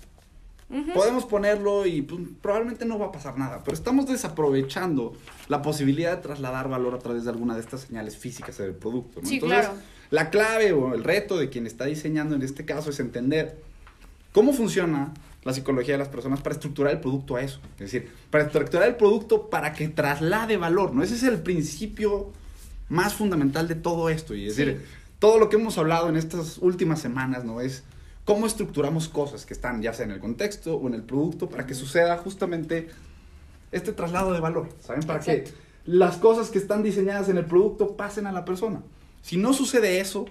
Ujú. 0.71 0.91
Podemos 0.95 1.27
ponerlo 1.27 1.85
y 1.85 2.01
pues, 2.01 2.23
probablemente 2.41 2.87
no 2.87 2.99
va 2.99 3.07
a 3.09 3.13
pasar 3.13 3.37
nada, 3.37 3.61
pero 3.63 3.77
estamos 3.77 4.07
desaprovechando 4.07 5.13
la 5.49 5.61
posibilidad 5.61 6.17
de 6.17 6.23
trasladar 6.23 6.71
valor 6.71 6.95
a 6.95 6.99
través 6.99 7.25
de 7.25 7.31
alguna 7.31 7.55
de 7.55 7.61
estas 7.61 7.83
señales 7.83 8.17
físicas 8.17 8.57
del 8.57 8.73
producto. 8.75 9.21
¿no? 9.21 9.29
Sí, 9.29 9.35
Entonces, 9.35 9.67
claro. 9.67 9.75
la 10.11 10.31
clave 10.31 10.73
o 10.73 10.95
el 10.95 11.05
reto 11.05 11.37
de 11.37 11.51
quien 11.51 11.67
está 11.67 11.85
diseñando 11.85 12.35
en 12.35 12.41
este 12.41 12.65
caso 12.65 12.89
es 12.89 13.01
entender 13.01 13.61
cómo 14.33 14.55
funciona 14.55 15.13
la 15.45 15.53
psicología 15.53 15.95
de 15.95 15.99
las 15.99 16.09
personas 16.09 16.41
para 16.41 16.55
estructurar 16.55 16.93
el 16.93 17.01
producto 17.01 17.37
a 17.37 17.43
eso. 17.43 17.61
Es 17.75 17.93
decir, 17.93 18.11
para 18.31 18.45
estructurar 18.45 18.89
el 18.89 18.97
producto 18.97 19.51
para 19.51 19.73
que 19.73 19.89
traslade 19.89 20.57
valor, 20.57 20.95
¿no? 20.95 21.03
Ese 21.03 21.15
es 21.15 21.23
el 21.25 21.41
principio 21.43 22.31
más 22.89 23.15
fundamental 23.15 23.67
de 23.69 23.75
todo 23.75 24.09
esto. 24.09 24.35
Y 24.35 24.47
es 24.49 24.55
Sí. 24.55 24.65
decir, 24.65 24.87
todo 25.19 25.39
lo 25.39 25.49
que 25.49 25.57
hemos 25.57 25.79
hablado 25.79 26.09
en 26.09 26.17
estas 26.17 26.59
últimas 26.59 27.01
semanas, 27.01 27.45
¿no? 27.45 27.61
Es 27.61 27.83
cómo 28.25 28.47
estructuramos 28.47 29.09
cosas 29.09 29.45
que 29.47 29.55
están 29.55 29.83
ya 29.83 29.93
sea 29.93 30.05
en 30.07 30.13
el 30.13 30.21
contexto 30.21 30.77
o 30.77 30.87
en 30.89 30.95
el 30.95 31.03
producto 31.03 31.49
para 31.49 31.67
que 31.67 31.75
suceda 31.75 32.17
justamente 32.19 32.89
este 33.73 33.93
traslado 33.93 34.33
de 34.33 34.41
valor, 34.41 34.69
¿saben? 34.81 35.03
Para 35.03 35.19
Exacto. 35.21 35.51
que 35.51 35.57
las 35.91 36.19
cosas 36.19 36.51
que 36.51 36.59
están 36.59 36.83
diseñadas 36.85 37.29
en 37.29 37.39
el 37.39 37.47
producto 37.47 37.97
pasen 37.97 38.27
a 38.29 38.33
la 38.33 38.45
persona. 38.45 38.83
Si 39.23 39.37
no 39.39 39.53
sucede 39.53 39.99
eso, 40.01 40.27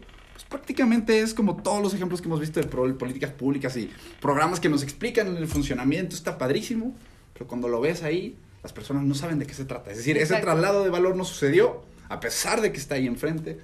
prácticamente 0.52 1.22
es 1.22 1.34
como 1.34 1.56
todos 1.56 1.82
los 1.82 1.94
ejemplos 1.94 2.22
que 2.22 2.28
hemos 2.28 2.42
visto 2.42 2.60
de 2.60 2.68
políticas 2.68 3.32
públicas 3.32 3.76
y 3.78 3.90
programas 4.20 4.60
que 4.60 4.70
nos 4.70 4.84
explican 4.84 5.36
el 5.36 5.48
funcionamiento, 5.48 6.14
está 6.16 6.38
padrísimo, 6.38 6.94
pero 7.34 7.48
cuando 7.48 7.70
lo 7.70 7.80
ves 7.80 8.04
ahí, 8.04 8.36
las 8.62 8.74
personas 8.74 9.04
no 9.04 9.16
saben 9.16 9.40
de 9.40 9.48
qué 9.48 9.54
se 9.54 9.66
trata. 9.66 9.90
Es 9.90 9.98
decir, 9.98 10.18
ese 10.18 10.36
traslado 10.36 10.84
de 10.84 10.90
valor 10.90 11.16
no 11.16 11.24
sucedió, 11.24 11.82
a 12.10 12.20
pesar 12.20 12.62
de 12.62 12.72
que 12.72 12.78
está 12.78 12.96
ahí 12.96 13.08
enfrente, 13.08 13.60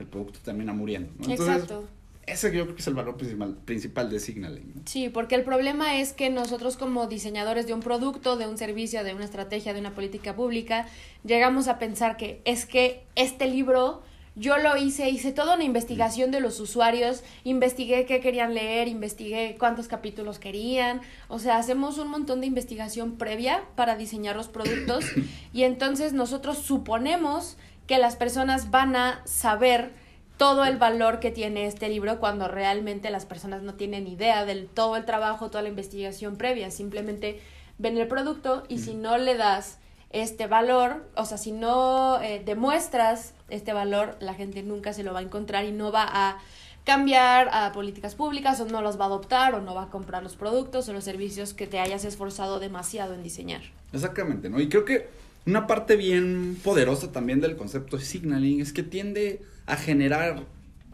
el 0.00 0.06
producto 0.06 0.40
termina 0.42 0.72
muriendo. 0.72 1.12
¿no? 1.18 1.30
Entonces, 1.30 1.56
Exacto. 1.56 1.84
ese 2.26 2.56
yo 2.56 2.64
creo 2.64 2.74
que 2.74 2.80
es 2.80 2.88
el 2.88 2.94
valor 2.94 3.18
principal, 3.18 3.56
principal 3.66 4.10
de 4.10 4.18
Signaling. 4.18 4.72
¿no? 4.76 4.82
Sí, 4.86 5.10
porque 5.10 5.34
el 5.34 5.44
problema 5.44 6.00
es 6.00 6.14
que 6.14 6.30
nosotros 6.30 6.78
como 6.78 7.06
diseñadores 7.06 7.66
de 7.66 7.74
un 7.74 7.80
producto, 7.80 8.36
de 8.36 8.46
un 8.46 8.56
servicio, 8.56 9.04
de 9.04 9.12
una 9.12 9.26
estrategia, 9.26 9.74
de 9.74 9.80
una 9.80 9.94
política 9.94 10.34
pública, 10.34 10.88
llegamos 11.22 11.68
a 11.68 11.78
pensar 11.78 12.16
que 12.16 12.40
es 12.46 12.64
que 12.64 13.04
este 13.14 13.46
libro 13.46 14.02
yo 14.36 14.58
lo 14.58 14.76
hice, 14.76 15.10
hice 15.10 15.32
toda 15.32 15.54
una 15.56 15.64
investigación 15.64 16.30
de 16.30 16.40
los 16.40 16.60
usuarios, 16.60 17.22
investigué 17.44 18.06
qué 18.06 18.20
querían 18.20 18.54
leer, 18.54 18.86
investigué 18.88 19.56
cuántos 19.58 19.88
capítulos 19.88 20.38
querían, 20.38 21.00
o 21.28 21.38
sea, 21.38 21.56
hacemos 21.56 21.98
un 21.98 22.08
montón 22.08 22.40
de 22.40 22.46
investigación 22.46 23.16
previa 23.16 23.64
para 23.74 23.96
diseñar 23.96 24.36
los 24.36 24.48
productos 24.48 25.04
y 25.52 25.64
entonces 25.64 26.12
nosotros 26.12 26.58
suponemos 26.58 27.56
que 27.86 27.98
las 27.98 28.14
personas 28.14 28.70
van 28.70 28.94
a 28.94 29.20
saber 29.26 29.92
todo 30.36 30.64
el 30.64 30.78
valor 30.78 31.18
que 31.18 31.32
tiene 31.32 31.66
este 31.66 31.88
libro 31.88 32.20
cuando 32.20 32.48
realmente 32.48 33.10
las 33.10 33.26
personas 33.26 33.62
no 33.62 33.74
tienen 33.74 34.06
idea 34.06 34.46
del 34.46 34.68
todo 34.68 34.96
el 34.96 35.04
trabajo, 35.04 35.50
toda 35.50 35.62
la 35.62 35.68
investigación 35.68 36.36
previa, 36.36 36.70
simplemente 36.70 37.40
ven 37.78 37.98
el 37.98 38.06
producto 38.06 38.62
y 38.68 38.78
si 38.78 38.94
no 38.94 39.18
le 39.18 39.36
das 39.36 39.79
este 40.10 40.48
valor, 40.48 41.08
o 41.14 41.24
sea, 41.24 41.38
si 41.38 41.52
no 41.52 42.20
eh, 42.20 42.42
demuestras 42.44 43.34
este 43.48 43.72
valor, 43.72 44.16
la 44.20 44.34
gente 44.34 44.62
nunca 44.62 44.92
se 44.92 45.04
lo 45.04 45.12
va 45.12 45.20
a 45.20 45.22
encontrar 45.22 45.64
y 45.64 45.72
no 45.72 45.92
va 45.92 46.06
a 46.08 46.38
cambiar 46.84 47.48
a 47.52 47.72
políticas 47.72 48.14
públicas 48.14 48.60
o 48.60 48.64
no 48.64 48.82
los 48.82 48.98
va 48.98 49.04
a 49.04 49.08
adoptar 49.08 49.54
o 49.54 49.60
no 49.60 49.74
va 49.74 49.84
a 49.84 49.90
comprar 49.90 50.22
los 50.22 50.34
productos 50.34 50.88
o 50.88 50.92
los 50.92 51.04
servicios 51.04 51.54
que 51.54 51.66
te 51.66 51.78
hayas 51.78 52.04
esforzado 52.04 52.58
demasiado 52.58 53.14
en 53.14 53.22
diseñar. 53.22 53.62
Exactamente, 53.92 54.50
¿no? 54.50 54.60
Y 54.60 54.68
creo 54.68 54.84
que 54.84 55.08
una 55.46 55.66
parte 55.66 55.96
bien 55.96 56.58
poderosa 56.62 57.12
también 57.12 57.40
del 57.40 57.56
concepto 57.56 57.96
de 57.96 58.04
signaling 58.04 58.60
es 58.60 58.72
que 58.72 58.82
tiende 58.82 59.42
a 59.66 59.76
generar 59.76 60.42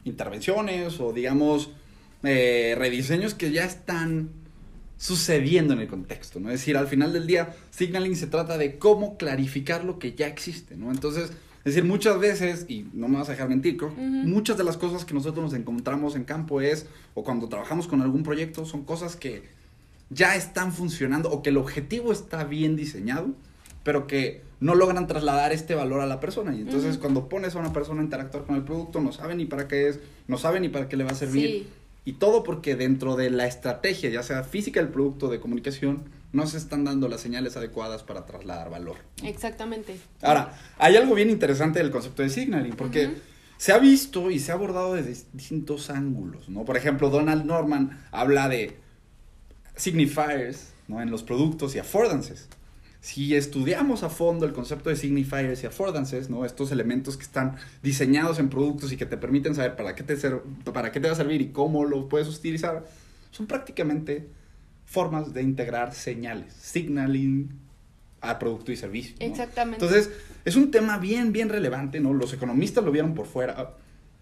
intervenciones 0.05 1.01
o, 1.01 1.13
digamos, 1.13 1.71
eh, 2.23 2.75
rediseños 2.77 3.35
que 3.35 3.51
ya 3.51 3.65
están 3.65 4.31
sucediendo 4.97 5.75
en 5.75 5.81
el 5.81 5.89
contexto, 5.89 6.41
¿no? 6.41 6.49
Es 6.51 6.61
decir, 6.61 6.77
al 6.77 6.87
final 6.87 7.13
del 7.13 7.27
día, 7.27 7.55
signaling 7.71 8.17
se 8.17 8.27
trata 8.27 8.57
de 8.59 8.79
cómo 8.79 9.17
clarificar 9.17 9.85
lo 9.85 9.99
que 9.99 10.15
ya 10.15 10.27
existe, 10.27 10.77
¿no? 10.77 10.91
Entonces, 10.91 11.33
es 11.67 11.75
decir, 11.75 11.85
muchas 11.85 12.19
veces, 12.19 12.65
y 12.69 12.87
no 12.93 13.09
me 13.09 13.19
vas 13.19 13.29
a 13.29 13.33
dejar 13.33 13.49
mentir, 13.49 13.77
creo, 13.77 13.91
muchas 13.91 14.57
de 14.57 14.65
las 14.65 14.77
cosas 14.77 15.05
que 15.05 15.15
nosotros 15.15 15.45
nos 15.45 15.55
encontramos 15.55 16.15
en 16.15 16.25
campo 16.25 16.61
es, 16.61 16.87
o 17.15 17.25
cuando 17.25 17.49
trabajamos 17.49 17.89
con 17.89 18.03
algún 18.03 18.23
proyecto, 18.23 18.65
son 18.65 18.85
cosas 18.85 19.17
que 19.17 19.43
ya 20.09 20.37
están 20.37 20.73
funcionando 20.73 21.31
o 21.31 21.43
que 21.43 21.51
el 21.51 21.57
objetivo 21.57 22.13
está 22.13 22.45
bien 22.45 22.77
diseñado, 22.77 23.35
pero 23.83 24.07
que 24.07 24.43
no 24.61 24.75
logran 24.75 25.07
trasladar 25.07 25.53
este 25.53 25.75
valor 25.75 26.01
a 26.01 26.07
la 26.07 26.21
persona. 26.21 26.55
Y 26.55 26.61
entonces 26.61 26.99
cuando 26.99 27.29
pones 27.29 27.55
a 27.57 27.59
una 27.59 27.73
persona 27.73 28.01
a 28.01 28.05
interactuar 28.05 28.45
con 28.45 28.57
el 28.57 28.63
producto, 28.63 29.01
no 29.01 29.13
sabe 29.13 29.35
ni 29.35 29.45
para 29.45 29.69
qué 29.69 29.89
es, 29.89 30.01
no 30.29 30.39
sabe 30.39 30.61
ni 30.61 30.69
para 30.69 30.89
qué 30.89 30.97
le 30.97 31.05
va 31.05 31.11
a 31.11 31.17
servir. 31.17 31.49
Sí. 31.49 31.69
Y 32.07 32.15
todo 32.15 32.45
porque 32.45 32.77
dentro 32.77 33.17
de 33.17 33.31
la 33.31 33.47
estrategia, 33.47 34.09
ya 34.09 34.23
sea 34.23 34.45
física 34.45 34.81
del 34.81 34.91
producto 34.91 35.29
de 35.29 35.41
comunicación, 35.41 36.05
no 36.33 36.47
se 36.47 36.57
están 36.57 36.85
dando 36.85 37.09
las 37.09 37.21
señales 37.21 37.57
adecuadas 37.57 38.05
para 38.05 38.25
trasladar 38.25 38.71
valor. 38.71 38.97
¿no? 39.21 39.29
Exactamente. 39.29 39.99
Ahora, 40.23 40.57
hay 40.79 40.97
algo 40.97 41.17
bien 41.17 41.31
interesante 41.31 41.81
del 41.81 41.91
concepto 41.91 42.23
de 42.23 42.31
signaling, 42.31 42.77
porque 42.77 43.11
se 43.57 43.73
ha 43.73 43.79
visto 43.79 44.31
y 44.31 44.39
se 44.39 44.53
ha 44.53 44.55
abordado 44.55 44.95
desde 44.95 45.27
distintos 45.33 45.91
ángulos, 45.91 46.49
¿no? 46.49 46.65
Por 46.65 46.77
ejemplo, 46.77 47.11
Donald 47.11 47.45
Norman 47.45 48.07
habla 48.13 48.49
de 48.49 48.77
signifiers, 49.75 50.75
¿no? 50.87 51.03
En 51.03 51.11
los 51.11 51.25
productos 51.25 51.75
y 51.75 51.81
affordances. 51.81 52.49
Si 53.07 53.37
estudiamos 53.37 54.03
a 54.03 54.09
fondo 54.09 54.47
el 54.47 54.53
concepto 54.53 54.91
de 54.91 54.97
signifiers 54.97 55.63
y 55.63 55.67
affordances, 55.67 56.29
¿no? 56.29 56.45
Estos 56.45 56.73
elementos 56.73 57.17
que 57.17 57.23
están 57.23 57.55
diseñados 57.81 58.41
en 58.41 58.49
productos 58.49 58.91
y 58.91 58.97
que 58.97 59.07
te 59.07 59.17
permiten 59.17 59.55
saber 59.55 59.77
para 59.77 59.95
qué 59.95 60.03
te, 60.03 60.17
ser- 60.17 60.43
para 60.73 60.91
qué 60.91 60.99
te 60.99 61.07
va 61.07 61.13
a 61.13 61.17
servir 61.17 61.41
y 61.41 61.51
cómo 61.51 61.85
lo 61.85 62.09
puedes 62.09 62.27
utilizar, 62.27 62.85
son 63.31 63.47
prácticamente 63.47 64.27
formas 64.87 65.33
de 65.33 65.43
integrar 65.43 65.95
señales, 65.95 66.53
signaling 66.55 67.51
a 68.23 68.41
producto 68.41 68.73
y 68.73 68.77
servicio. 68.77 69.15
¿no? 69.21 69.27
Exactamente. 69.27 69.85
Entonces, 69.85 70.11
es 70.45 70.57
un 70.57 70.73
tema 70.73 70.99
bien, 70.99 71.31
bien 71.33 71.49
relevante, 71.49 72.01
¿no? 72.01 72.13
Los 72.13 72.33
economistas 72.33 72.83
lo 72.83 72.91
vieron 72.91 73.15
por 73.15 73.27
fuera, 73.27 73.75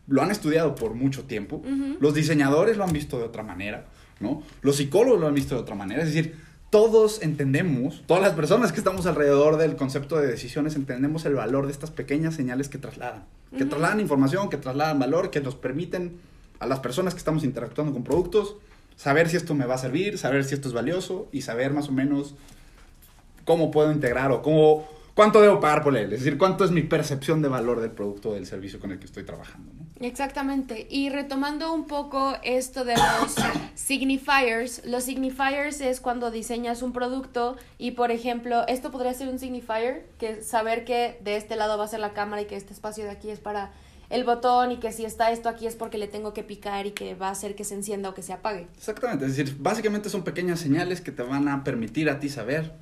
lo 0.09 0.21
han 0.21 0.31
estudiado 0.31 0.75
por 0.75 0.93
mucho 0.93 1.25
tiempo, 1.25 1.62
los 2.00 2.12
diseñadores 2.12 2.76
lo 2.76 2.85
han 2.85 2.93
visto 2.93 3.17
de 3.17 3.25
otra 3.25 3.43
manera, 3.43 3.87
¿no? 4.21 4.43
Los 4.61 4.76
psicólogos 4.76 5.23
lo 5.23 5.26
han 5.26 5.35
visto 5.35 5.55
de 5.55 5.62
otra 5.62 5.75
manera, 5.75 6.03
es 6.03 6.12
decir, 6.12 6.35
todos 6.75 7.23
entendemos, 7.23 8.02
todas 8.04 8.21
las 8.21 8.33
personas 8.33 8.73
que 8.73 8.78
estamos 8.78 9.07
alrededor 9.07 9.59
del 9.59 9.76
concepto 9.76 10.16
de 10.16 10.26
decisiones 10.26 10.75
entendemos 10.75 11.25
el 11.25 11.35
valor 11.35 11.66
de 11.66 11.73
estas 11.73 11.93
pequeñas 11.93 12.35
señales 12.35 12.69
que 12.69 12.78
trasladan, 12.78 13.23
que 13.57 13.64
trasladan 13.64 14.00
información, 14.00 14.50
que 14.50 14.57
trasladan 14.57 14.99
valor, 14.99 15.31
que 15.31 15.40
nos 15.40 15.54
permiten 15.54 16.19
a 16.59 16.66
las 16.66 16.81
personas 16.81 17.14
que 17.14 17.19
estamos 17.19 17.45
interactuando 17.45 17.93
con 17.93 18.02
productos 18.02 18.57
saber 18.97 19.28
si 19.28 19.37
esto 19.37 19.54
me 19.54 19.66
va 19.66 19.76
a 19.76 19.78
servir, 19.78 20.19
saber 20.19 20.43
si 20.43 20.54
esto 20.54 20.66
es 20.66 20.75
valioso 20.75 21.28
y 21.31 21.43
saber 21.43 21.73
más 21.73 21.90
o 21.90 21.93
menos 21.93 22.35
cómo 23.45 23.71
puedo 23.71 23.93
integrar 23.93 24.33
o 24.33 24.43
cómo, 24.43 24.85
cuánto 25.14 25.40
debo 25.40 25.61
pagar 25.61 25.83
por 25.83 25.97
él. 25.97 26.12
Es 26.12 26.21
decir, 26.21 26.38
cuánto 26.38 26.64
es 26.64 26.71
mi 26.71 26.83
percepción 26.83 27.40
de 27.40 27.49
valor 27.49 27.80
del 27.80 27.92
producto 27.92 28.30
o 28.30 28.35
del 28.35 28.47
servicio 28.47 28.78
con 28.80 28.92
el 28.92 28.99
que 28.99 29.06
estoy 29.06 29.25
trabajando. 29.25 29.73
¿no? 29.73 29.85
Exactamente. 30.06 30.87
Y 30.90 31.09
retomando 31.09 31.73
un 31.73 31.87
poco 31.87 32.35
esto 32.42 32.85
de 32.85 32.94
los 32.97 33.35
signifiers, 33.75 34.85
los 34.85 35.04
signifiers 35.04 35.80
es 35.80 36.00
cuando 36.00 36.30
diseñas 36.30 36.83
un 36.83 36.92
producto 36.92 37.56
y, 37.78 37.92
por 37.92 38.11
ejemplo, 38.11 38.66
esto 38.66 38.90
podría 38.90 39.14
ser 39.14 39.28
un 39.28 39.38
signifier, 39.38 40.06
que 40.18 40.30
es 40.30 40.47
saber 40.47 40.85
que 40.85 41.18
de 41.23 41.37
este 41.37 41.56
lado 41.56 41.78
va 41.78 41.85
a 41.85 41.88
ser 41.88 42.00
la 42.00 42.12
cámara 42.12 42.42
y 42.42 42.47
que 42.47 42.56
este 42.56 42.73
espacio 42.73 43.04
de 43.04 43.11
aquí 43.11 43.30
es 43.30 43.40
para 43.40 43.73
el 44.11 44.25
botón 44.25 44.73
y 44.73 44.76
que 44.76 44.92
si 44.92 45.04
está 45.04 45.30
esto 45.30 45.49
aquí 45.49 45.66
es 45.66 45.76
porque 45.76 45.97
le 45.97 46.09
tengo 46.09 46.35
que 46.35 46.42
picar 46.42 46.87
y 46.87 46.90
que 46.90 47.14
va 47.14 47.28
a 47.28 47.30
hacer 47.30 47.54
que 47.54 47.64
se 47.64 47.75
encienda 47.75 48.11
o 48.11 48.14
que 48.14 48.23
se 48.23 48.33
apague. 48.33 48.68
Exactamente, 48.76 49.25
es 49.25 49.37
decir, 49.37 49.56
básicamente 49.59 50.11
son 50.11 50.25
pequeñas 50.25 50.61
señales 50.61 51.00
que 51.00 51.11
te 51.11 51.23
van 51.23 51.49
a 51.49 51.64
permitir 51.64 52.11
a 52.11 52.21
ti 52.21 52.28
saber 52.28 52.73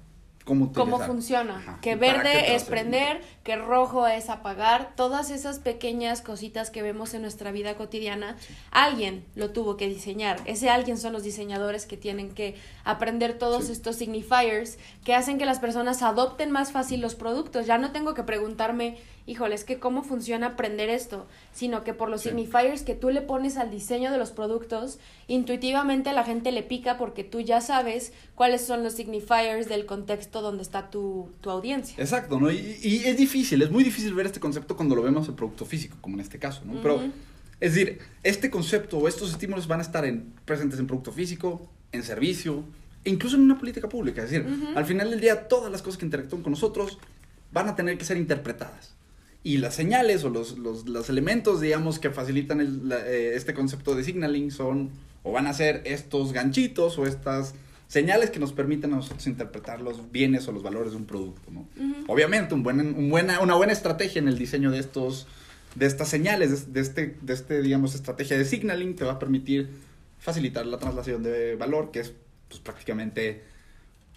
cómo, 0.44 0.72
cómo 0.72 0.99
funciona. 1.00 1.78
que 1.80 1.96
verde 1.96 2.54
es 2.54 2.64
prender, 2.64 3.20
que 3.44 3.56
rojo 3.56 4.06
es 4.06 4.28
apagar. 4.30 4.92
Todas 4.96 5.30
esas 5.30 5.58
pequeñas 5.58 6.22
cositas 6.22 6.70
que 6.70 6.82
vemos 6.82 7.14
en 7.14 7.22
nuestra 7.22 7.52
vida 7.52 7.75
cotidiana, 7.76 8.37
alguien 8.70 9.25
lo 9.34 9.50
tuvo 9.50 9.76
que 9.76 9.88
diseñar. 9.88 10.40
Ese 10.44 10.70
alguien 10.70 10.99
son 10.99 11.12
los 11.12 11.22
diseñadores 11.22 11.87
que 11.87 11.96
tienen 11.96 12.34
que 12.34 12.56
aprender 12.84 13.38
todos 13.38 13.68
estos 13.68 13.96
signifiers 13.96 14.78
que 15.04 15.14
hacen 15.14 15.38
que 15.38 15.46
las 15.46 15.58
personas 15.58 16.02
adopten 16.02 16.50
más 16.50 16.72
fácil 16.72 17.00
los 17.00 17.14
productos. 17.14 17.66
Ya 17.66 17.78
no 17.78 17.92
tengo 17.92 18.14
que 18.14 18.22
preguntarme 18.22 18.99
híjole, 19.26 19.55
es 19.55 19.64
que 19.64 19.79
cómo 19.79 20.02
funciona 20.02 20.49
aprender 20.49 20.88
esto, 20.88 21.26
sino 21.52 21.85
que 21.85 21.95
por 21.95 22.09
los 22.09 22.23
signifiers 22.23 22.83
que 22.83 22.95
tú 22.95 23.11
le 23.11 23.21
pones 23.21 23.57
al 23.57 23.71
diseño 23.71 24.11
de 24.11 24.19
los 24.19 24.33
productos, 24.33 24.99
intuitivamente 25.29 26.12
la 26.12 26.25
gente 26.25 26.50
le 26.50 26.62
pica 26.62 26.99
porque 26.99 27.23
tú 27.23 27.41
ya 27.41 27.61
sabes 27.61 28.12
cuáles 28.35 28.62
son 28.62 28.83
los 28.83 28.95
signifiers 28.95 29.69
del 29.69 29.87
contexto 29.87 30.43
donde 30.43 30.62
está 30.62 30.91
tu, 30.91 31.31
audiencia. 31.45 31.95
Exacto, 31.99 32.41
¿no? 32.41 32.50
Y, 32.50 32.79
y, 32.83 33.05
es 33.05 33.17
difícil, 33.17 33.62
es 33.62 33.71
muy 33.71 33.85
difícil 33.85 34.14
ver 34.14 34.26
este 34.26 34.41
concepto 34.41 34.76
cuando 34.76 34.97
lo 34.97 35.02
vemos 35.02 35.29
en 35.29 35.37
producto 35.37 35.64
físico, 35.64 35.97
como 36.00 36.17
en 36.17 36.21
este 36.21 36.38
caso, 36.38 36.62
¿no? 36.64 36.81
Pero, 36.83 37.02
es 37.61 37.75
decir, 37.75 38.00
este 38.23 38.50
concepto 38.50 38.99
o 38.99 39.07
estos 39.07 39.31
estímulos 39.31 39.69
van 39.69 39.81
a 39.81 39.83
estar 39.83 40.05
en, 40.05 40.33
presentes 40.45 40.81
en 40.81 40.87
producto 40.87 41.12
físico, 41.12 41.71
en 41.93 42.02
servicio, 42.02 42.64
e 43.05 43.11
incluso 43.11 43.37
en 43.37 43.43
una 43.43 43.59
política 43.59 43.88
pública. 43.88 44.25
Es 44.25 44.31
decir, 44.31 44.47
al 44.75 44.85
final 44.85 45.11
del 45.11 45.21
día, 45.21 45.47
todas 45.47 45.71
las 45.71 45.83
cosas 45.83 45.99
que 45.99 46.05
interactúan 46.05 46.43
con 46.43 46.52
nosotros 46.52 46.99
van 47.52 47.69
a 47.69 47.76
tener 47.76 47.99
que 47.99 48.05
ser 48.05 48.17
interpretadas 48.17 48.95
y 49.44 49.58
las 49.58 49.75
señales 49.75 50.25
o 50.25 50.30
los, 50.30 50.58
los, 50.58 50.88
los 50.88 51.08
elementos, 51.08 51.61
digamos, 51.61 51.99
que 51.99 52.11
facilitan 52.11 52.61
el, 52.61 52.92
eh, 52.92 53.32
este 53.34 53.54
concepto 53.54 53.94
de 53.94 54.04
signaling 54.04 54.50
son 54.50 54.90
o 55.22 55.32
van 55.32 55.46
a 55.46 55.52
ser 55.52 55.82
estos 55.84 56.32
ganchitos 56.32 56.99
o 56.99 57.06
estas 57.06 57.54
señales 57.88 58.30
que 58.30 58.38
nos 58.38 58.52
permiten 58.52 58.92
a 58.92 58.96
nosotros 58.96 59.26
interpretar 59.26 59.80
los 59.80 60.11
bienes 60.11 60.49
o 60.49 60.52
los 60.52 60.62
valores 60.62 60.92
de 60.92 60.99
un 60.99 61.04
producto, 61.04 61.50
¿no? 61.50 61.66
Obviamente, 62.06 62.54
un 62.54 62.62
buen, 62.62 62.80
un 62.80 63.11
buena, 63.11 63.40
una 63.40 63.54
buena 63.54 63.72
estrategia 63.72 64.20
en 64.20 64.28
el 64.28 64.38
diseño 64.38 64.70
de 64.70 64.78
estos 64.78 65.26
de 65.75 65.87
estas 65.87 66.08
señales, 66.08 66.72
de, 66.72 66.80
este, 66.80 67.16
de 67.22 67.32
este, 67.32 67.62
digamos, 67.62 67.94
estrategia 67.94 68.37
de 68.37 68.44
signaling 68.44 68.94
te 68.94 69.04
va 69.04 69.12
a 69.12 69.18
permitir 69.18 69.70
facilitar 70.18 70.66
la 70.66 70.78
traslación 70.78 71.22
de 71.22 71.56
valor, 71.56 71.90
que 71.90 72.00
es 72.00 72.12
pues, 72.49 72.61
prácticamente 72.61 73.42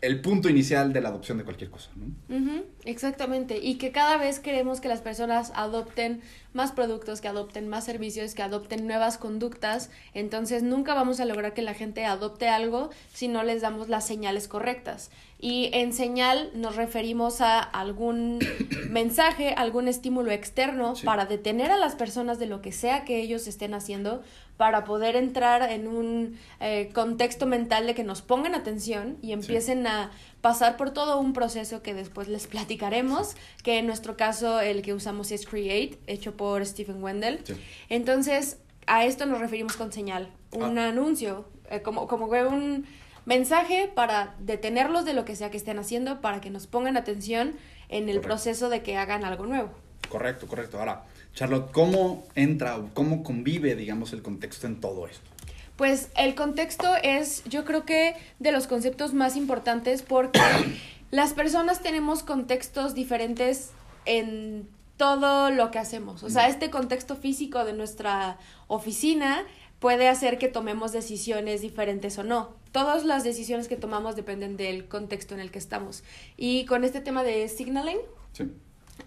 el 0.01 0.21
punto 0.21 0.49
inicial 0.49 0.93
de 0.93 1.01
la 1.01 1.09
adopción 1.09 1.37
de 1.37 1.43
cualquier 1.43 1.69
cosa, 1.69 1.89
¿no? 1.95 2.63
exactamente, 2.83 3.57
y 3.57 3.75
que 3.75 3.91
cada 3.91 4.17
vez 4.17 4.39
queremos 4.39 4.81
que 4.81 4.87
las 4.87 5.01
personas 5.01 5.51
adopten 5.55 6.21
más 6.55 6.71
productos, 6.71 7.21
que 7.21 7.27
adopten 7.27 7.67
más 7.67 7.83
servicios, 7.83 8.33
que 8.33 8.41
adopten 8.41 8.87
nuevas 8.87 9.17
conductas, 9.17 9.89
entonces 10.13 10.63
nunca 10.63 10.93
vamos 10.93 11.19
a 11.19 11.25
lograr 11.25 11.53
que 11.53 11.61
la 11.61 11.73
gente 11.73 12.05
adopte 12.05 12.47
algo 12.47 12.89
si 13.13 13.27
no 13.27 13.43
les 13.43 13.61
damos 13.61 13.89
las 13.89 14.07
señales 14.07 14.47
correctas. 14.47 15.11
Y 15.39 15.69
en 15.73 15.93
señal 15.93 16.49
nos 16.55 16.75
referimos 16.75 17.41
a 17.41 17.59
algún 17.59 18.39
mensaje, 18.89 19.53
algún 19.55 19.87
estímulo 19.87 20.31
externo 20.31 20.93
para 21.03 21.25
detener 21.25 21.71
a 21.71 21.77
las 21.77 21.95
personas 21.95 22.39
de 22.39 22.47
lo 22.47 22.61
que 22.61 22.71
sea 22.71 23.03
que 23.03 23.19
ellos 23.21 23.45
estén 23.47 23.73
haciendo, 23.73 24.23
para 24.57 24.85
poder 24.85 25.15
entrar 25.15 25.69
en 25.69 25.87
un 25.87 26.39
eh, 26.61 26.89
contexto 26.93 27.45
mental 27.45 27.87
de 27.87 27.93
que 27.93 28.03
nos 28.03 28.21
pongan 28.21 28.55
atención 28.55 29.17
y 29.21 29.33
empiecen 29.33 29.85
a 29.85 30.11
pasar 30.39 30.77
por 30.77 30.91
todo 30.91 31.19
un 31.19 31.33
proceso 31.33 31.81
que 31.81 31.93
después 31.93 32.27
les 32.27 32.47
platicaremos, 32.47 33.35
que 33.63 33.79
en 33.79 33.87
nuestro 33.87 34.15
caso 34.15 34.61
el 34.61 34.81
que 34.81 34.93
usamos 34.93 35.31
es 35.31 35.45
Create, 35.45 35.97
hecho 36.07 36.37
por 36.37 36.44
Stephen 36.65 37.03
Wendell. 37.03 37.41
Entonces, 37.89 38.57
a 38.87 39.05
esto 39.05 39.25
nos 39.25 39.39
referimos 39.39 39.75
con 39.75 39.91
señal, 39.91 40.31
un 40.51 40.77
ah. 40.77 40.89
anuncio, 40.89 41.45
eh, 41.69 41.81
como, 41.81 42.07
como 42.07 42.25
un 42.25 42.85
mensaje 43.25 43.91
para 43.93 44.35
detenerlos 44.39 45.05
de 45.05 45.13
lo 45.13 45.25
que 45.25 45.35
sea 45.35 45.51
que 45.51 45.57
estén 45.57 45.79
haciendo, 45.79 46.21
para 46.21 46.41
que 46.41 46.49
nos 46.49 46.67
pongan 46.67 46.97
atención 46.97 47.55
en 47.89 48.09
el 48.09 48.21
proceso 48.21 48.69
de 48.69 48.81
que 48.81 48.97
hagan 48.97 49.25
algo 49.25 49.45
nuevo. 49.45 49.71
Correcto, 50.09 50.47
correcto. 50.47 50.79
Ahora, 50.79 51.03
Charlotte, 51.33 51.71
¿cómo 51.71 52.23
entra 52.35 52.77
o 52.77 52.89
cómo 52.93 53.23
convive, 53.23 53.75
digamos, 53.75 54.13
el 54.13 54.21
contexto 54.21 54.67
en 54.67 54.79
todo 54.79 55.07
esto? 55.07 55.29
Pues 55.75 56.09
el 56.15 56.35
contexto 56.35 56.95
es, 57.03 57.43
yo 57.45 57.65
creo 57.65 57.85
que 57.85 58.15
de 58.39 58.51
los 58.51 58.67
conceptos 58.67 59.13
más 59.13 59.35
importantes 59.35 60.03
porque 60.03 60.39
las 61.11 61.33
personas 61.33 61.81
tenemos 61.81 62.23
contextos 62.23 62.93
diferentes 62.93 63.71
en 64.05 64.69
todo 64.97 65.51
lo 65.51 65.71
que 65.71 65.79
hacemos. 65.79 66.23
O 66.23 66.29
sea, 66.29 66.47
este 66.47 66.69
contexto 66.69 67.15
físico 67.15 67.65
de 67.65 67.73
nuestra 67.73 68.37
oficina 68.67 69.45
puede 69.79 70.07
hacer 70.07 70.37
que 70.37 70.47
tomemos 70.47 70.91
decisiones 70.91 71.61
diferentes 71.61 72.17
o 72.17 72.23
no. 72.23 72.55
Todas 72.71 73.05
las 73.05 73.23
decisiones 73.23 73.67
que 73.67 73.75
tomamos 73.75 74.15
dependen 74.15 74.57
del 74.57 74.87
contexto 74.87 75.33
en 75.33 75.39
el 75.39 75.51
que 75.51 75.59
estamos. 75.59 76.03
Y 76.37 76.65
con 76.65 76.83
este 76.83 77.01
tema 77.01 77.23
de 77.23 77.47
signaling, 77.49 77.97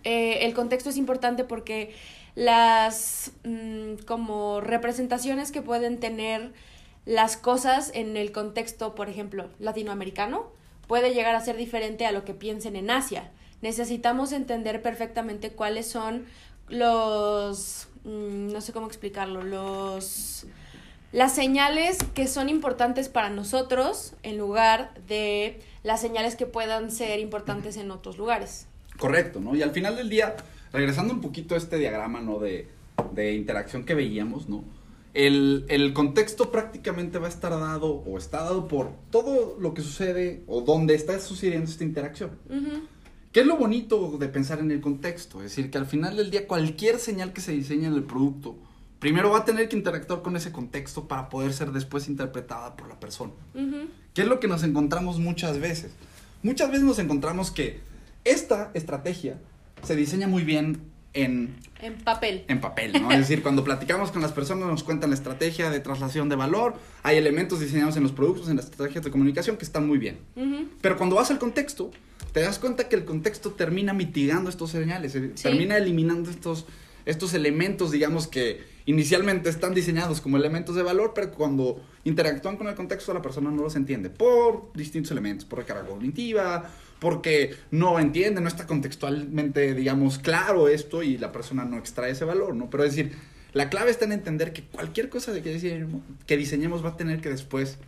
eh, 0.05 0.39
el 0.43 0.55
contexto 0.55 0.91
es 0.91 0.97
importante 0.97 1.45
porque 1.45 1.95
las 2.35 3.33
mm, 3.45 4.05
como 4.07 4.61
representaciones 4.61 5.51
que 5.51 5.63
pueden 5.63 5.99
tener 5.99 6.53
las 7.05 7.37
cosas 7.37 7.91
en 7.95 8.17
el 8.17 8.33
contexto, 8.33 8.95
por 8.95 9.09
ejemplo, 9.09 9.49
latinoamericano, 9.59 10.53
puede 10.87 11.15
llegar 11.15 11.35
a 11.35 11.41
ser 11.41 11.57
diferente 11.57 12.07
a 12.07 12.13
lo 12.13 12.25
que 12.25 12.35
piensen 12.35 12.77
en 12.77 12.91
Asia. 12.91 13.31
Necesitamos 13.63 14.33
entender 14.33 14.83
perfectamente 14.83 15.51
cuáles 15.51 15.87
son 15.87 16.25
los, 16.69 17.89
mm, 18.05 18.53
no 18.53 18.61
sé 18.61 18.73
cómo 18.73 18.87
explicarlo, 18.87 19.43
los 19.43 20.47
las 21.13 21.35
señales 21.35 21.99
que 22.15 22.27
son 22.27 22.49
importantes 22.49 23.09
para 23.09 23.31
nosotros 23.31 24.15
en 24.23 24.37
lugar 24.37 24.93
de 25.09 25.61
las 25.83 26.01
señales 26.01 26.37
que 26.37 26.45
puedan 26.45 26.91
ser 26.91 27.19
importantes 27.21 27.79
en 27.79 27.91
otros 27.91 28.19
lugares. 28.19 28.67
Correcto, 28.99 29.41
¿no? 29.41 29.57
Y 29.57 29.63
al 29.63 29.71
final 29.71 29.97
del 29.97 30.11
día, 30.11 30.37
regresando 30.73 31.15
un 31.15 31.21
poquito 31.21 31.55
a 31.55 31.59
este 31.59 31.79
diagrama, 31.79 32.21
¿no? 32.21 32.39
De, 32.39 32.69
de 33.13 33.33
interacción 33.33 33.85
que 33.85 33.95
veíamos, 33.95 34.49
¿no? 34.49 34.65
El, 35.15 35.65
el, 35.69 35.95
contexto 35.95 36.53
prácticamente 36.53 37.19
va 37.19 37.27
a 37.27 37.31
estar 37.31 37.51
dado 37.51 38.05
o 38.07 38.19
está 38.19 38.43
dado 38.43 38.69
por 38.69 38.93
todo 39.11 39.57
lo 39.59 39.73
que 39.73 39.81
sucede 39.81 40.43
o 40.47 40.61
donde 40.61 40.95
está 40.95 41.19
sucediendo 41.19 41.71
esta 41.71 41.83
interacción. 41.83 42.33
¿Qué 43.33 43.41
es 43.41 43.47
lo 43.47 43.57
bonito 43.57 44.17
de 44.19 44.29
pensar 44.29 44.59
en 44.61 44.71
el 44.71 44.81
contexto? 44.81 45.39
Es 45.39 45.51
decir, 45.51 45.71
que 45.71 45.79
al 45.79 45.87
final 45.87 46.17
del 46.17 46.31
día 46.31 46.47
cualquier 46.47 46.99
señal 46.99 47.33
que 47.33 47.41
se 47.41 47.53
diseña 47.53 47.89
en 47.89 47.95
el 47.95 48.05
producto 48.05 48.57
primero 48.99 49.31
va 49.31 49.39
a 49.39 49.45
tener 49.45 49.69
que 49.69 49.77
interactuar 49.77 50.23
con 50.23 50.37
ese 50.37 50.51
contexto 50.51 51.07
para 51.07 51.29
poder 51.29 51.53
ser 51.53 51.73
después 51.73 52.09
interpretada 52.09 52.77
por 52.77 52.89
la 52.89 52.99
persona. 52.99 53.33
¿Qué 54.15 54.23
es 54.23 54.29
lo 54.29 54.41
que 54.41 54.49
nos 54.49 54.63
encontramos 54.63 55.19
muchas 55.19 55.61
veces? 55.61 55.93
Muchas 56.43 56.71
veces 56.71 56.85
nos 56.85 56.99
encontramos 56.99 57.51
que 57.51 57.81
esta 58.25 58.71
estrategia 58.75 59.39
se 59.83 59.95
diseña 59.95 60.27
muy 60.27 60.43
bien 60.43 60.81
en... 61.13 61.57
En 61.81 61.95
papel. 61.99 62.45
En 62.49 62.61
papel, 62.61 63.01
¿no? 63.01 63.11
es 63.13 63.19
decir, 63.19 63.43
cuando 63.43 63.63
platicamos 63.63 64.11
con 64.11 64.23
las 64.23 64.33
personas 64.33 64.69
nos 64.69 64.83
cuentan 64.83 65.11
la 65.11 65.17
estrategia 65.17 65.71
de 65.71 65.79
traslación 65.81 66.29
de 66.29 66.37
valor, 66.37 66.75
hay 67.03 67.17
elementos 67.17 67.61
diseñados 67.61 67.97
en 67.97 68.03
los 68.03 68.13
productos, 68.13 68.49
en 68.49 68.57
las 68.57 68.65
estrategias 68.67 69.05
de 69.05 69.11
comunicación 69.11 69.57
que 69.57 69.65
están 69.65 69.87
muy 69.87 69.99
bien. 69.99 70.19
Pero 70.81 70.97
cuando 70.97 71.17
vas 71.17 71.31
al 71.31 71.39
contexto, 71.39 71.93
te 72.33 72.41
das 72.41 72.59
cuenta 72.59 72.89
que 72.89 72.97
el 72.97 73.05
contexto 73.05 73.53
termina 73.53 73.93
mitigando 73.93 74.51
estos 74.51 74.71
señales, 74.71 75.15
eh, 75.15 75.33
termina 75.41 75.77
eliminando 75.77 76.31
estos, 76.31 76.67
estos 77.07 77.35
elementos, 77.35 77.91
digamos, 77.91 78.27
que 78.27 78.63
inicialmente 78.87 79.51
están 79.51 79.75
diseñados 79.75 80.21
como 80.21 80.37
elementos 80.37 80.75
de 80.75 80.83
valor, 80.83 81.13
pero 81.15 81.31
cuando 81.33 81.83
interactúan 82.05 82.57
con 82.57 82.69
el 82.69 82.75
contexto 82.75 83.13
la 83.13 83.23
persona 83.23 83.51
no 83.51 83.63
los 83.63 83.77
entiende 83.77 84.09
por 84.11 84.73
distintos 84.75 85.13
elementos, 85.13 85.45
por 85.45 85.59
recarga 85.59 85.87
cognitiva, 85.87 86.71
porque 86.99 87.55
no 87.71 87.99
entiende, 87.99 88.41
no 88.41 88.49
está 88.49 88.67
contextualmente, 88.67 89.75
digamos, 89.75 90.19
claro 90.19 90.69
esto 90.69 91.03
y 91.03 91.19
la 91.19 91.33
persona 91.33 91.65
no 91.65 91.79
extrae 91.79 92.13
ese 92.13 92.25
valor, 92.25 92.55
¿no? 92.55 92.71
Pero 92.71 92.85
es 92.85 92.97
decir, 92.97 93.13
la 93.53 93.69
clave 93.71 93.91
está 93.91 94.05
en 94.05 94.13
entender 94.13 94.53
que 94.53 94.63
cualquier 94.63 95.09
cosa 95.09 95.33
de 95.33 95.43
que 95.43 95.53
diseñemos, 95.53 96.03
que 96.27 96.37
diseñemos 96.37 96.85
va 96.85 96.91
a 96.91 96.97
tener 96.97 97.21
que 97.21 97.29
después 97.29 97.79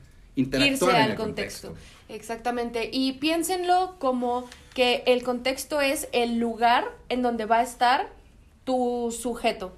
interactuar 0.41 0.97
en 0.97 1.11
el 1.11 1.17
contexto. 1.17 1.75
Exactamente. 2.09 2.91
Y 2.93 3.13
piénsenlo 3.13 3.97
como 3.99 4.49
que 4.75 5.03
el 5.07 5.23
contexto 5.23 5.81
es 5.81 6.09
el 6.13 6.39
lugar 6.39 6.85
en 7.09 7.23
donde 7.23 7.47
va 7.47 7.59
a 7.59 7.63
estar 7.63 8.09
tu 8.65 9.15
sujeto. 9.17 9.73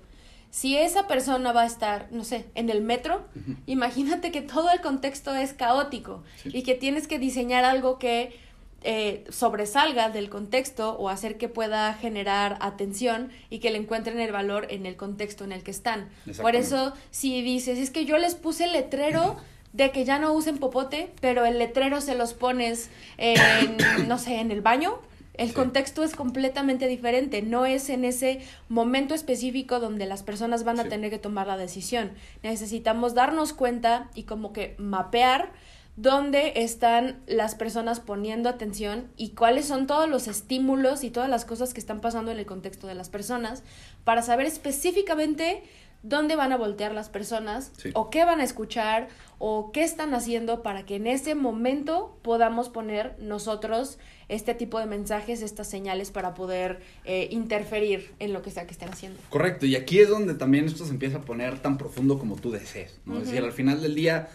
Si 0.51 0.77
esa 0.77 1.07
persona 1.07 1.53
va 1.53 1.63
a 1.63 1.67
estar, 1.67 2.09
no 2.11 2.25
sé, 2.25 2.45
en 2.55 2.69
el 2.69 2.83
metro, 2.83 3.25
imagínate 3.67 4.31
que 4.31 4.43
todo 4.43 4.71
el 4.71 4.83
contexto 4.83 5.35
es 5.35 5.55
caótico 5.55 6.23
y 6.45 6.63
que 6.63 6.75
tienes 6.75 7.09
que 7.09 7.19
diseñar 7.19 7.65
algo 7.65 7.99
que 7.99 8.39
eh, 8.85 9.25
sobresalga 9.31 10.11
del 10.11 10.29
contexto 10.29 10.99
o 10.99 11.09
hacer 11.09 11.39
que 11.39 11.49
pueda 11.49 11.95
generar 11.95 12.59
atención 12.61 13.31
y 13.49 13.61
que 13.61 13.71
le 13.71 13.79
encuentren 13.79 14.21
el 14.21 14.31
valor 14.33 14.67
en 14.71 14.85
el 14.85 14.97
contexto 14.97 15.45
en 15.45 15.53
el 15.53 15.63
que 15.63 15.71
están. 15.71 16.11
Por 16.41 16.55
eso, 16.55 16.93
si 17.11 17.41
dices, 17.41 17.79
es 17.79 17.91
que 17.91 18.05
yo 18.05 18.19
les 18.19 18.35
puse 18.35 18.65
el 18.65 18.73
letrero 18.73 19.37
de 19.73 19.91
que 19.91 20.05
ya 20.05 20.19
no 20.19 20.33
usen 20.33 20.59
popote, 20.59 21.13
pero 21.21 21.45
el 21.47 21.59
letrero 21.59 22.01
se 22.01 22.15
los 22.15 22.35
pones 22.35 22.91
en, 23.19 23.77
no 24.09 24.19
sé, 24.19 24.41
en 24.41 24.51
el 24.51 24.61
baño, 24.61 24.99
El 25.35 25.49
Sí. 25.49 25.55
contexto 25.55 26.05
es 26.05 26.15
completamente 26.15 26.87
diferente, 26.89 27.41
no 27.41 27.65
es 27.65 27.89
en 27.89 28.05
ese 28.05 28.41
momento 28.69 29.15
específico 29.15 29.81
donde 29.81 30.05
las 30.05 30.23
personas 30.23 30.63
van 30.63 30.79
a 30.79 30.83
Sí. 30.83 30.91
tener 30.91 31.09
que 31.11 31.19
tomar 31.19 31.47
la 31.47 31.57
decisión. 31.57 32.13
Necesitamos 32.43 33.15
darnos 33.15 33.55
cuenta 33.55 34.11
y 34.15 34.25
como 34.25 34.53
que 34.53 34.75
mapear 34.77 35.51
dónde 35.97 36.53
están 36.57 37.23
las 37.27 37.55
personas 37.55 37.99
poniendo 37.99 38.51
atención 38.51 39.09
y 39.17 39.31
cuáles 39.31 39.65
son 39.67 39.87
todos 39.87 40.07
los 40.07 40.29
estímulos 40.29 41.03
y 41.03 41.11
todas 41.11 41.31
las 41.31 41.47
cosas 41.47 41.73
que 41.73 41.81
están 41.81 42.03
pasando 42.03 42.31
en 42.31 42.39
el 42.39 42.45
contexto 42.47 42.87
de 42.87 42.95
las 42.95 43.09
personas 43.09 43.63
para 44.05 44.21
saber 44.21 44.45
específicamente 44.47 45.63
dónde 46.03 46.37
van 46.37 46.53
a 46.53 46.57
voltear 46.57 46.93
las 46.95 47.09
personas 47.09 47.73
Sí. 47.77 47.91
o 47.95 48.11
qué 48.11 48.25
van 48.25 48.41
a 48.41 48.45
escuchar 48.45 49.09
o 49.39 49.71
qué 49.73 49.83
están 49.85 50.15
haciendo 50.15 50.63
para 50.63 50.85
que 50.85 50.97
en 50.97 51.07
ese 51.07 51.35
momento 51.35 52.17
podamos 52.23 52.69
poner 52.69 53.17
nosotros 53.21 53.99
este 54.29 54.55
tipo 54.55 54.79
de 54.79 54.87
mensajes, 54.87 55.43
estas 55.43 55.69
señales 55.69 56.11
para 56.11 56.35
poder 56.35 56.81
eh, 57.05 57.29
interferir 57.31 58.15
en 58.19 58.33
lo 58.33 58.43
que 58.43 58.51
sea 58.51 58.67
que 58.67 58.73
estén 58.73 58.89
haciendo. 58.89 59.19
Correcto, 59.31 59.67
y 59.67 59.77
aquí 59.77 59.99
es 60.01 60.09
donde 60.09 60.35
también 60.35 60.65
esto 60.67 60.85
se 60.85 60.91
empieza 60.93 61.19
a 61.19 61.21
poner 61.23 61.59
tan 61.59 61.77
profundo 61.79 62.19
como 62.19 62.37
tú 62.37 62.51
desees, 62.51 62.99
¿no? 63.05 63.19
Es 63.19 63.27
decir, 63.27 63.43
al 63.45 63.53
final 63.53 63.83
del 63.83 63.95
día, 63.95 64.29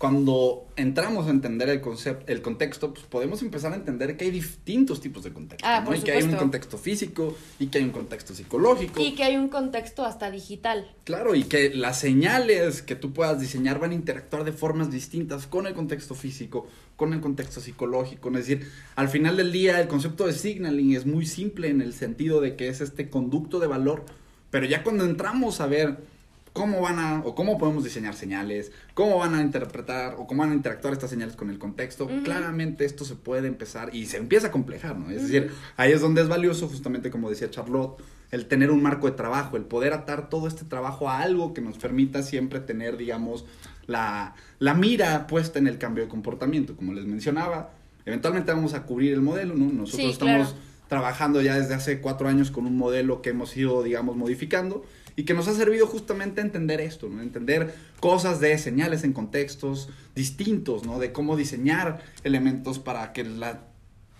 cuando 0.00 0.66
entramos 0.76 1.26
a 1.26 1.30
entender 1.30 1.68
el 1.68 1.82
concepto, 1.82 2.24
el 2.32 2.40
contexto, 2.40 2.94
pues 2.94 3.04
podemos 3.04 3.42
empezar 3.42 3.74
a 3.74 3.76
entender 3.76 4.16
que 4.16 4.24
hay 4.24 4.30
distintos 4.30 4.98
tipos 4.98 5.22
de 5.24 5.30
contexto, 5.34 5.68
Ah, 5.68 5.80
¿no? 5.80 5.88
por 5.88 5.96
Y 5.96 6.00
que 6.00 6.12
hay 6.12 6.22
un 6.22 6.36
contexto 6.36 6.78
físico 6.78 7.36
y 7.58 7.66
que 7.66 7.76
hay 7.76 7.84
un 7.84 7.90
contexto 7.90 8.34
psicológico. 8.34 8.98
Y 8.98 9.14
que 9.14 9.24
hay 9.24 9.36
un 9.36 9.50
contexto 9.50 10.06
hasta 10.06 10.30
digital. 10.30 10.90
Claro, 11.04 11.34
y 11.34 11.42
que 11.44 11.74
las 11.74 12.00
señales 12.00 12.80
que 12.80 12.96
tú 12.96 13.12
puedas 13.12 13.38
diseñar 13.40 13.78
van 13.78 13.90
a 13.90 13.94
interactuar 13.94 14.44
de 14.44 14.52
formas 14.52 14.90
distintas 14.90 15.46
con 15.46 15.66
el 15.66 15.74
contexto 15.74 16.14
físico, 16.14 16.66
con 16.96 17.12
el 17.12 17.20
contexto 17.20 17.60
psicológico. 17.60 18.30
Es 18.30 18.46
decir, 18.46 18.70
al 18.96 19.10
final 19.10 19.36
del 19.36 19.52
día 19.52 19.82
el 19.82 19.88
concepto 19.88 20.26
de 20.26 20.32
signaling 20.32 20.96
es 20.96 21.04
muy 21.04 21.26
simple 21.26 21.68
en 21.68 21.82
el 21.82 21.92
sentido 21.92 22.40
de 22.40 22.56
que 22.56 22.68
es 22.68 22.80
este 22.80 23.10
conducto 23.10 23.60
de 23.60 23.66
valor, 23.66 24.06
pero 24.50 24.64
ya 24.64 24.82
cuando 24.82 25.04
entramos 25.04 25.60
a 25.60 25.66
ver 25.66 25.98
cómo 26.52 26.80
van 26.80 26.98
a, 26.98 27.20
o 27.24 27.34
cómo 27.34 27.58
podemos 27.58 27.84
diseñar 27.84 28.14
señales, 28.14 28.72
cómo 28.94 29.18
van 29.18 29.34
a 29.34 29.40
interpretar 29.40 30.14
o 30.18 30.26
cómo 30.26 30.42
van 30.42 30.50
a 30.52 30.54
interactuar 30.54 30.92
estas 30.92 31.10
señales 31.10 31.36
con 31.36 31.48
el 31.50 31.58
contexto, 31.58 32.08
claramente 32.24 32.84
esto 32.84 33.04
se 33.04 33.14
puede 33.14 33.46
empezar 33.48 33.94
y 33.94 34.06
se 34.06 34.16
empieza 34.16 34.48
a 34.48 34.50
complejar, 34.50 34.96
¿no? 34.98 35.10
Es 35.10 35.22
decir, 35.22 35.52
ahí 35.76 35.92
es 35.92 36.00
donde 36.00 36.22
es 36.22 36.28
valioso, 36.28 36.68
justamente 36.68 37.10
como 37.10 37.30
decía 37.30 37.50
Charlotte, 37.50 38.02
el 38.32 38.46
tener 38.46 38.70
un 38.70 38.82
marco 38.82 39.06
de 39.08 39.12
trabajo, 39.16 39.56
el 39.56 39.64
poder 39.64 39.92
atar 39.92 40.28
todo 40.28 40.48
este 40.48 40.64
trabajo 40.64 41.08
a 41.08 41.20
algo 41.20 41.54
que 41.54 41.60
nos 41.60 41.78
permita 41.78 42.22
siempre 42.22 42.60
tener, 42.60 42.96
digamos, 42.96 43.44
la, 43.86 44.34
la 44.58 44.74
mira 44.74 45.26
puesta 45.26 45.58
en 45.58 45.66
el 45.66 45.78
cambio 45.78 46.04
de 46.04 46.08
comportamiento. 46.10 46.76
Como 46.76 46.92
les 46.92 47.06
mencionaba, 47.06 47.70
eventualmente 48.04 48.52
vamos 48.52 48.74
a 48.74 48.84
cubrir 48.84 49.12
el 49.14 49.20
modelo, 49.20 49.54
¿no? 49.54 49.66
Nosotros 49.66 49.92
Sí, 50.06 50.10
estamos 50.10 50.48
claro. 50.48 50.62
trabajando 50.88 51.42
ya 51.42 51.58
desde 51.58 51.74
hace 51.74 52.00
cuatro 52.00 52.28
años 52.28 52.50
con 52.52 52.66
un 52.66 52.76
modelo 52.76 53.20
que 53.20 53.30
hemos 53.30 53.56
ido, 53.56 53.82
digamos, 53.82 54.16
modificando 54.16 54.84
y 55.16 55.24
que 55.24 55.34
nos 55.34 55.48
ha 55.48 55.54
servido 55.54 55.86
justamente 55.86 56.40
a 56.40 56.44
entender 56.44 56.80
esto, 56.80 57.08
¿no? 57.08 57.22
Entender 57.22 57.74
cosas 58.00 58.40
de 58.40 58.56
señales 58.58 59.04
en 59.04 59.12
contextos 59.12 59.88
distintos, 60.14 60.84
¿no? 60.84 60.98
De 60.98 61.12
cómo 61.12 61.36
diseñar 61.36 62.02
elementos 62.24 62.78
para 62.78 63.12
que 63.12 63.24
la 63.24 63.60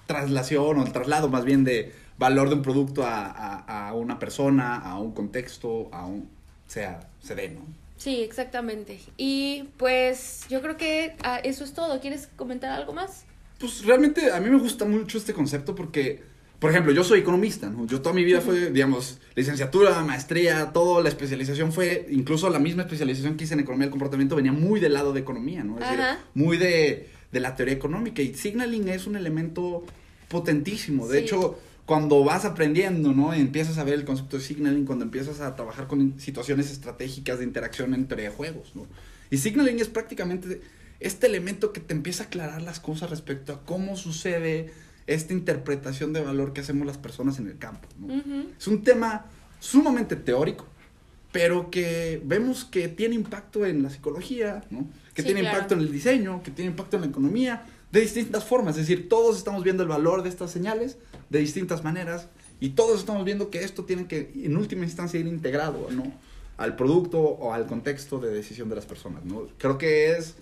traslación 0.07 0.79
o 0.79 0.85
el 0.85 0.93
traslado 0.93 1.29
más 1.29 1.45
bien 1.45 1.65
de 1.65 1.93
valor 2.19 2.49
de 2.49 2.57
un 2.57 2.63
producto 2.63 3.05
a, 3.05 3.27
a- 3.27 3.89
a 3.89 3.95
una 3.95 4.19
persona, 4.19 4.77
a 4.77 4.99
un 4.99 5.13
contexto, 5.13 5.89
a 5.93 6.07
un... 6.07 6.29
sea, 6.67 7.09
se 7.23 7.35
dé, 7.35 7.49
¿no? 7.51 7.61
Sí, 7.97 8.21
exactamente. 8.23 8.99
Y 9.17 9.65
pues 9.77 10.47
yo 10.49 10.63
creo 10.63 10.77
que 10.77 11.17
ah, 11.23 11.39
eso 11.45 11.65
es 11.65 11.73
todo. 11.75 12.01
¿Quieres 12.01 12.29
comentar 12.37 12.73
algo 12.73 12.93
más? 12.93 13.25
Pues 13.59 13.85
realmente 13.85 14.33
a 14.33 14.41
mí 14.41 14.49
me 14.49 14.59
gusta 14.59 14.87
mucho 14.87 15.19
este 15.19 15.35
concepto 15.35 15.75
porque, 15.75 16.23
por 16.61 16.71
ejemplo, 16.71 16.93
yo 16.93 17.03
soy 17.03 17.21
economista, 17.21 17.69
¿no? 17.71 17.87
Yo 17.87 18.01
toda 18.03 18.15
mi 18.15 18.23
vida 18.23 18.41
fue, 18.41 18.71
digamos, 18.71 19.19
licenciatura, 19.35 20.05
maestría, 20.05 20.73
todo, 20.73 21.03
la 21.03 21.09
especialización 21.09 21.73
fue, 21.73 22.07
incluso 22.11 22.49
la 22.51 22.59
misma 22.61 22.83
especialización 22.83 23.37
que 23.37 23.45
hice 23.45 23.55
en 23.55 23.61
economía 23.61 23.87
del 23.87 23.91
comportamiento 23.91 24.37
venía 24.37 24.53
muy 24.53 24.79
del 24.79 24.93
lado 24.93 25.13
de 25.13 25.21
economía, 25.21 25.65
¿no? 25.65 25.75
Es 25.75 25.81
decir, 25.81 26.01
Ajá. 26.01 26.19
muy 26.35 26.59
de, 26.59 27.09
de 27.33 27.41
la 27.41 27.57
teoría 27.57 27.75
económica 27.75 28.23
y 28.23 28.35
signaling 28.35 28.89
es 28.89 29.07
un 29.07 29.17
elemento 29.17 29.85
potentísimo. 30.29 31.09
De 31.09 31.19
Sí. 31.19 31.25
hecho, 31.25 31.59
cuando 31.87 32.23
vas 32.23 32.45
aprendiendo, 32.45 33.13
¿no? 33.13 33.35
Y 33.35 33.41
empiezas 33.41 33.79
a 33.79 33.85
ver 33.85 33.95
el 33.95 34.05
concepto 34.05 34.37
de 34.39 34.45
signaling, 34.45 34.85
cuando 34.85 35.05
empiezas 35.05 35.41
a 35.41 35.57
trabajar 35.57 35.87
con 35.89 36.21
situaciones 36.21 36.71
estratégicas 36.71 37.39
de 37.39 37.45
interacción 37.45 37.95
en 37.95 38.07
teoría 38.07 38.31
de 38.31 38.37
juegos, 38.37 38.73
¿no? 38.77 38.87
Y 39.31 39.39
signaling 39.39 39.81
es 39.81 39.89
prácticamente 39.89 40.61
este 41.01 41.27
elemento 41.27 41.73
que 41.73 41.81
te 41.81 41.95
empieza 41.95 42.25
a 42.25 42.27
aclarar 42.27 42.63
las 42.63 42.79
cosas 42.81 43.11
respecto 43.11 43.53
a 43.55 43.65
cómo 43.65 43.97
sucede 43.97 44.71
esta 45.15 45.33
interpretación 45.33 46.13
de 46.13 46.21
valor 46.21 46.53
que 46.53 46.61
hacemos 46.61 46.87
las 46.87 46.99
personas 46.99 47.39
en 47.39 47.49
el 47.49 47.59
campo, 47.59 47.89
¿no? 47.99 48.15
Ujú. 48.15 48.47
Es 48.59 48.67
un 48.69 48.83
tema 48.85 49.27
sumamente 49.59 50.15
teórico, 50.17 50.67
pero 51.33 51.71
que 51.71 52.21
vemos 52.25 52.65
que 52.65 52.89
tiene 52.89 53.15
impacto 53.17 53.67
en 53.67 53.83
la 53.83 53.91
psicología, 53.91 54.65
¿no? 54.71 54.89
Que 55.15 55.23
Sí, 55.23 55.27
tiene 55.27 55.41
claro. 55.41 55.57
impacto 55.57 55.75
en 55.75 55.81
el 55.81 55.91
diseño, 55.93 56.43
que 56.43 56.51
tiene 56.51 56.71
impacto 56.71 56.97
en 56.97 57.03
la 57.03 57.09
economía, 57.09 57.67
de 57.91 58.01
distintas 58.01 58.45
formas. 58.45 58.77
Es 58.77 58.87
decir, 58.87 59.09
todos 59.09 59.37
estamos 59.37 59.65
viendo 59.65 59.83
el 59.83 59.89
valor 59.89 60.23
de 60.23 60.29
estas 60.29 60.51
señales 60.53 60.97
de 61.29 61.41
distintas 61.41 61.83
maneras 61.83 62.29
y 62.61 62.71
todos 62.71 63.01
estamos 63.01 63.25
viendo 63.25 63.51
que 63.51 63.65
esto 63.65 63.85
tiene 63.85 64.07
que, 64.07 64.31
en 64.35 64.57
última 64.57 64.85
instancia, 64.85 65.19
ir 65.19 65.27
integrado, 65.27 65.89
¿no? 65.91 66.05
Al 66.57 66.77
producto 66.77 67.19
o 67.21 67.53
al 67.53 67.67
contexto 67.67 68.19
de 68.21 68.31
decisión 68.31 68.69
de 68.69 68.77
las 68.77 68.87
personas, 68.87 69.25
¿no? 69.25 69.47
Creo 69.59 69.77
que 69.79 70.13
es 70.13 70.37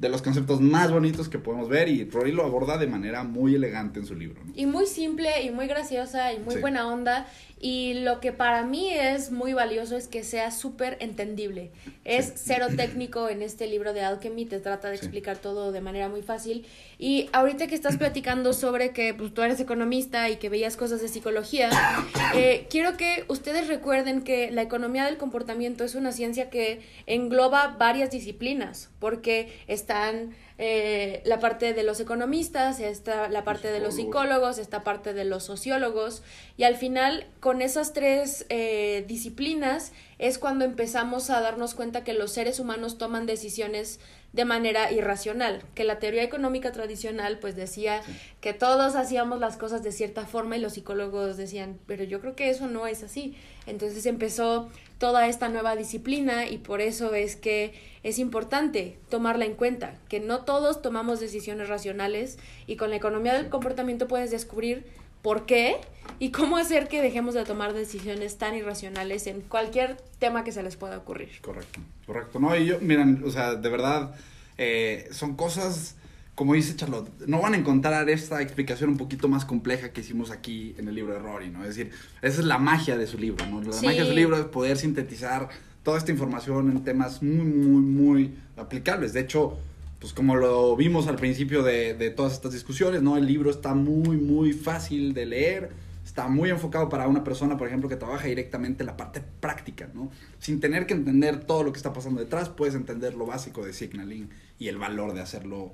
de 0.00 0.08
los 0.08 0.22
conceptos 0.22 0.60
más 0.60 0.90
bonitos 0.90 1.28
que 1.28 1.38
podemos 1.38 1.68
ver 1.68 1.88
y 1.88 2.04
Rory 2.04 2.32
lo 2.32 2.42
aborda 2.44 2.78
de 2.78 2.86
manera 2.86 3.22
muy 3.22 3.54
elegante 3.54 4.00
en 4.00 4.06
su 4.06 4.14
libro, 4.16 4.42
¿no? 4.44 4.52
Y 4.56 4.66
muy 4.66 4.86
simple 4.86 5.42
y 5.42 5.50
muy 5.50 5.66
graciosa 5.68 6.32
y 6.32 6.38
muy 6.40 6.54
Sí. 6.56 6.60
buena 6.62 6.88
onda. 6.88 7.28
Y 7.62 7.92
lo 8.04 8.20
que 8.20 8.32
para 8.32 8.62
mí 8.64 8.88
es 8.90 9.30
muy 9.30 9.52
valioso 9.52 9.94
es 9.94 10.08
que 10.08 10.24
sea 10.24 10.50
súper 10.50 10.96
entendible. 11.00 11.70
Es 12.06 12.24
Sí. 12.28 12.32
cero 12.36 12.68
técnico 12.74 13.28
en 13.28 13.42
este 13.42 13.66
libro 13.66 13.92
de 13.92 14.00
Alchemy, 14.00 14.46
te 14.46 14.60
trata 14.60 14.88
de 14.88 14.96
Sí. 14.96 15.04
explicar 15.04 15.36
todo 15.36 15.70
de 15.70 15.82
manera 15.82 16.08
muy 16.08 16.22
fácil. 16.22 16.64
Y 16.98 17.28
ahorita 17.34 17.66
que 17.66 17.74
estás 17.74 17.98
platicando 17.98 18.54
sobre 18.54 18.92
que 18.92 19.12
pues, 19.12 19.34
tú 19.34 19.42
eres 19.42 19.60
economista 19.60 20.30
y 20.30 20.36
que 20.36 20.48
veías 20.48 20.78
cosas 20.78 21.02
de 21.02 21.08
psicología, 21.08 21.68
eh, 22.34 22.66
quiero 22.70 22.96
que 22.96 23.24
ustedes 23.28 23.68
recuerden 23.68 24.22
que 24.22 24.50
la 24.50 24.62
economía 24.62 25.04
del 25.04 25.18
comportamiento 25.18 25.84
es 25.84 25.94
una 25.94 26.12
ciencia 26.12 26.48
que 26.48 26.80
engloba 27.06 27.76
varias 27.78 28.10
disciplinas, 28.10 28.88
porque 29.00 29.52
están 29.90 30.36
eh, 30.62 31.22
la 31.24 31.38
parte 31.40 31.72
de 31.72 31.82
los 31.82 32.00
economistas, 32.00 32.80
está 32.80 33.30
la 33.30 33.44
parte 33.44 33.72
de 33.72 33.80
los 33.80 33.94
Psicólogos. 33.94 34.58
esta 34.58 34.84
parte 34.84 35.14
de 35.14 35.24
los 35.24 35.42
sociólogos, 35.42 36.22
y 36.58 36.64
al 36.64 36.76
final 36.76 37.26
con 37.40 37.62
esas 37.62 37.94
tres 37.94 38.44
eh, 38.50 39.06
disciplinas 39.08 39.92
es 40.18 40.36
cuando 40.36 40.66
empezamos 40.66 41.30
a 41.30 41.40
darnos 41.40 41.72
cuenta 41.74 42.04
que 42.04 42.12
los 42.12 42.32
seres 42.32 42.60
humanos 42.60 42.98
toman 42.98 43.24
decisiones 43.24 44.00
de 44.34 44.44
manera 44.44 44.92
irracional, 44.92 45.62
que 45.74 45.82
la 45.82 45.98
teoría 45.98 46.22
económica 46.22 46.70
tradicional 46.72 47.38
pues 47.40 47.56
decía 47.56 48.02
Sí. 48.04 48.12
que 48.42 48.52
todos 48.52 48.94
hacíamos 48.96 49.40
las 49.40 49.56
cosas 49.56 49.82
de 49.82 49.92
cierta 49.92 50.26
forma 50.26 50.58
y 50.58 50.60
los 50.60 50.74
psicólogos 50.74 51.38
decían, 51.38 51.78
pero 51.86 52.04
yo 52.04 52.20
creo 52.20 52.36
que 52.36 52.50
eso 52.50 52.66
no 52.68 52.86
es 52.86 53.02
así. 53.02 53.34
Entonces 53.66 54.04
empezó 54.06 54.68
toda 54.98 55.26
esta 55.26 55.48
nueva 55.48 55.74
disciplina 55.74 56.46
y 56.46 56.58
por 56.58 56.80
eso 56.80 57.14
es 57.14 57.34
que 57.34 57.72
es 58.02 58.18
importante 58.18 58.98
tomarla 59.08 59.46
en 59.46 59.54
cuenta, 59.54 59.98
que 60.08 60.20
no 60.20 60.44
todos 60.50 60.82
tomamos 60.82 61.20
decisiones 61.20 61.68
racionales 61.68 62.36
y 62.66 62.74
con 62.74 62.90
la 62.90 62.96
economía 62.96 63.34
del 63.34 63.48
comportamiento 63.50 64.08
puedes 64.08 64.32
descubrir 64.32 64.84
por 65.22 65.46
qué 65.46 65.76
y 66.18 66.32
cómo 66.32 66.56
hacer 66.56 66.88
que 66.88 67.00
dejemos 67.00 67.34
de 67.34 67.44
tomar 67.44 67.72
decisiones 67.72 68.36
tan 68.36 68.56
irracionales 68.56 69.28
en 69.28 69.42
cualquier 69.42 69.96
tema 70.18 70.42
que 70.42 70.50
se 70.50 70.64
les 70.64 70.74
pueda 70.74 70.98
ocurrir. 70.98 71.28
Correcto, 71.40 71.78
correcto. 72.04 72.40
No, 72.40 72.56
y 72.56 72.66
yo, 72.66 72.80
miren, 72.80 73.22
o 73.24 73.30
sea, 73.30 73.54
de 73.54 73.68
verdad, 73.68 74.12
eh, 74.58 75.06
son 75.12 75.36
cosas, 75.36 75.94
como 76.34 76.54
dice 76.54 76.74
Charlotte, 76.74 77.08
no 77.28 77.40
van 77.40 77.54
a 77.54 77.56
encontrar 77.56 78.10
esta 78.10 78.42
explicación 78.42 78.90
un 78.90 78.96
poquito 78.96 79.28
más 79.28 79.44
compleja 79.44 79.92
que 79.92 80.00
hicimos 80.00 80.32
aquí 80.32 80.74
en 80.78 80.88
el 80.88 80.96
libro 80.96 81.12
de 81.12 81.20
Rory, 81.20 81.50
¿no? 81.50 81.62
Es 81.62 81.76
decir, 81.76 81.92
esa 82.22 82.40
es 82.40 82.44
la 82.46 82.58
magia 82.58 82.96
de 82.96 83.06
su 83.06 83.18
libro, 83.18 83.46
¿no? 83.46 83.62
La 83.62 83.72
Sí. 83.72 83.86
magia 83.86 84.02
de 84.02 84.08
su 84.08 84.16
libro 84.16 84.36
es 84.36 84.46
poder 84.46 84.78
sintetizar 84.78 85.48
toda 85.84 85.96
esta 85.96 86.10
información 86.10 86.72
en 86.72 86.82
temas 86.82 87.22
muy, 87.22 87.36
muy, 87.46 87.82
muy 87.82 88.34
aplicables. 88.56 89.12
De 89.12 89.20
hecho, 89.20 89.56
pues 90.00 90.14
como 90.14 90.34
lo 90.34 90.74
vimos 90.76 91.06
al 91.06 91.16
principio 91.16 91.62
de, 91.62 91.94
de 91.94 92.10
todas 92.10 92.32
estas 92.32 92.52
discusiones, 92.52 93.02
¿no? 93.02 93.16
El 93.18 93.26
libro 93.26 93.50
está 93.50 93.74
muy, 93.74 94.16
muy 94.16 94.54
fácil 94.54 95.12
de 95.12 95.26
leer, 95.26 95.70
está 96.04 96.26
muy 96.26 96.48
enfocado 96.48 96.88
para 96.88 97.06
una 97.06 97.22
persona, 97.22 97.58
por 97.58 97.68
ejemplo, 97.68 97.88
que 97.88 97.96
trabaja 97.96 98.26
directamente 98.26 98.82
la 98.82 98.96
parte 98.96 99.20
práctica, 99.40 99.90
¿no? 99.92 100.10
Sin 100.38 100.58
tener 100.58 100.86
que 100.86 100.94
entender 100.94 101.44
todo 101.44 101.62
lo 101.62 101.72
que 101.72 101.76
está 101.76 101.92
pasando 101.92 102.20
detrás, 102.20 102.48
puedes 102.48 102.74
entender 102.74 103.14
lo 103.14 103.26
básico 103.26 103.64
de 103.64 103.74
signaling 103.74 104.30
y 104.58 104.68
el 104.68 104.78
valor 104.78 105.12
de 105.12 105.20
hacerlo 105.20 105.72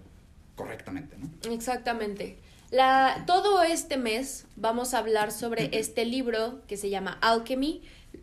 correctamente, 0.57 1.17
¿no? 1.19 1.31
Exactamente. 1.53 2.37
La, 2.73 3.23
todo 3.27 3.62
este 3.62 3.97
mes 3.97 4.47
vamos 4.57 4.93
a 4.93 4.99
hablar 4.99 5.31
sobre 5.31 5.71
este 5.73 6.05
libro 6.05 6.62
que 6.67 6.77
se 6.77 6.91
llama 6.91 7.17
Alchemy. 7.21 7.83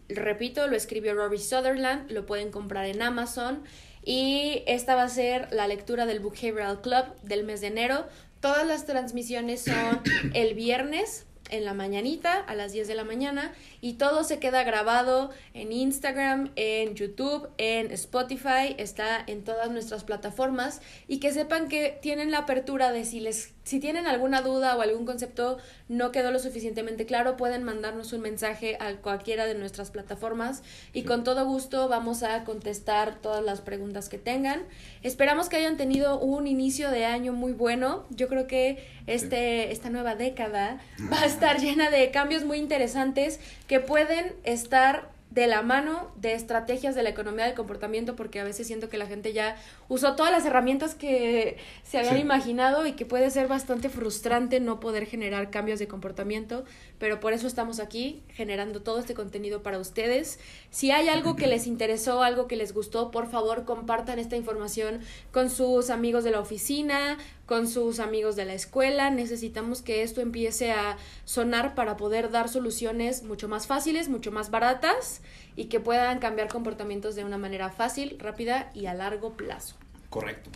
Repito, 0.10 0.68
lo 0.68 0.76
escribió 0.76 1.14
Rory 1.16 1.40
Sutherland, 1.40 2.12
lo 2.12 2.26
pueden 2.26 2.52
comprar 2.52 2.88
en 2.88 3.02
Amazon. 3.02 3.64
Y 4.06 4.64
esta 4.68 4.96
va 4.96 5.04
a 5.04 5.10
ser 5.10 5.48
la 5.52 5.68
lectura 5.68 6.06
del 6.06 6.20
Behavioral 6.20 6.82
Club 6.82 7.06
del 7.24 7.44
mes 7.44 7.62
de 7.62 7.68
enero. 7.68 8.06
Todas 8.40 8.68
las 8.68 8.86
transmisiones 8.86 9.64
son 9.64 10.02
el 10.34 10.54
viernes 10.54 11.26
en 11.50 11.66
la 11.66 11.74
mañanita 11.74 12.40
a 12.40 12.56
las 12.56 12.72
10 12.72 12.88
de 12.88 12.96
la 12.96 13.04
mañana 13.04 13.54
y 13.82 13.94
todo 13.94 14.24
se 14.24 14.40
queda 14.40 14.64
grabado 14.64 15.32
en 15.54 15.72
Instagram, 15.72 16.52
en 16.56 16.96
YouTube, 16.96 17.50
en 17.58 17.92
Spotify, 17.92 18.76
está 18.78 19.24
en 19.28 19.44
todas 19.44 19.70
nuestras 19.72 20.04
plataformas 20.04 20.82
y 21.08 21.20
que 21.20 21.32
sepan 21.32 21.68
que 21.68 21.98
tienen 22.02 22.32
la 22.32 22.40
apertura 22.40 22.92
de 22.92 23.06
si 23.06 23.20
les 23.20 23.54
si 23.64 23.80
tienen 23.80 24.08
alguna 24.08 24.42
duda 24.42 24.76
o 24.76 24.82
algún 24.82 25.06
concepto 25.06 25.58
no 25.88 26.12
quedó 26.12 26.32
lo 26.32 26.40
suficientemente 26.40 27.06
claro, 27.06 27.38
pueden 27.38 27.64
mandarnos 27.64 28.12
un 28.12 28.22
mensaje 28.22 28.78
a 28.80 28.96
cualquiera 28.98 29.46
de 29.46 29.56
nuestras 29.56 29.90
plataformas 29.90 30.64
y 30.92 31.04
con 31.04 31.24
todo 31.24 31.46
gusto 31.46 31.88
vamos 31.88 32.24
a 32.24 32.44
contestar 32.44 33.22
todas 33.22 33.44
las 33.44 33.62
preguntas 33.62 34.10
que 34.10 34.18
tengan. 34.18 34.64
Esperamos 35.02 35.48
que 35.48 35.58
hayan 35.58 35.78
tenido 35.78 36.20
un 36.20 36.48
inicio 36.48 36.92
de 36.92 37.06
año 37.06 37.32
muy 37.32 37.54
bueno. 37.54 38.06
Yo 38.10 38.28
creo 38.28 38.48
que 38.48 38.86
este, 39.08 39.72
esta 39.72 39.90
nueva 39.90 40.16
década 40.16 40.82
va 41.12 41.22
a 41.22 41.26
estar 41.34 41.60
llena 41.60 41.90
de 41.90 42.12
cambios 42.12 42.46
muy 42.46 42.58
interesantes 42.58 43.40
que 43.68 43.80
pueden 43.80 44.34
estar 44.44 45.12
de 45.34 45.48
la 45.48 45.64
mano 45.64 46.12
de 46.16 46.34
estrategias 46.34 46.94
de 46.94 47.02
la 47.02 47.10
economía 47.10 47.46
del 47.46 47.56
comportamiento, 47.56 48.16
porque 48.16 48.40
a 48.40 48.44
veces 48.44 48.68
siento 48.68 48.90
que 48.90 49.00
la 49.00 49.08
gente 49.08 49.34
ya 49.34 49.56
usó 49.90 50.16
todas 50.16 50.32
las 50.32 50.46
herramientas 50.46 50.94
que 50.94 51.58
se 51.82 51.98
habían 51.98 52.20
imaginado 52.20 52.86
y 52.86 52.92
que 52.92 53.08
puede 53.08 53.32
ser 53.32 53.48
bastante 53.48 53.90
frustrante 53.90 54.60
no 54.60 54.80
poder 54.80 55.08
generar 55.08 55.50
cambios 55.50 55.80
de 55.80 55.88
comportamiento, 55.88 56.66
pero 57.00 57.20
por 57.20 57.34
eso 57.34 57.48
estamos 57.48 57.80
aquí 57.80 58.22
generando 58.30 58.84
todo 58.84 59.00
este 59.00 59.16
contenido 59.16 59.64
para 59.64 59.80
ustedes. 59.80 60.40
Si 60.70 60.92
hay 60.92 61.08
algo 61.08 61.36
que 61.36 61.48
les 61.48 61.66
interesó, 61.66 62.22
algo 62.22 62.48
que 62.48 62.56
les 62.56 62.72
gustó, 62.72 63.10
por 63.10 63.28
favor 63.28 63.66
compartan 63.66 64.20
esta 64.20 64.36
información 64.36 65.00
con 65.32 65.50
sus 65.50 65.90
amigos 65.90 66.24
de 66.24 66.30
la 66.30 66.42
oficina, 66.42 67.18
con 67.46 67.68
sus 67.68 68.00
amigos 68.00 68.36
de 68.36 68.46
la 68.46 68.54
escuela. 68.54 69.10
Necesitamos 69.10 69.82
que 69.82 70.04
esto 70.04 70.22
empiece 70.22 70.72
a 70.72 70.98
sonar 71.26 71.76
para 71.76 71.98
poder 71.98 72.32
dar 72.32 72.50
soluciones 72.50 73.24
mucho 73.24 73.48
más 73.48 73.68
fáciles, 73.68 74.10
mucho 74.10 74.32
más 74.32 74.52
baratas 74.52 75.22
y 75.56 75.66
que 75.66 75.80
puedan 75.80 76.20
cambiar 76.20 76.48
comportamientos 76.48 77.16
de 77.16 77.24
una 77.24 77.38
manera 77.38 77.70
fácil, 77.70 78.18
rápida 78.20 78.72
y 78.74 78.86
a 78.86 78.94
largo 78.94 79.34
plazo. 79.34 79.76
Correcto. 80.10 80.50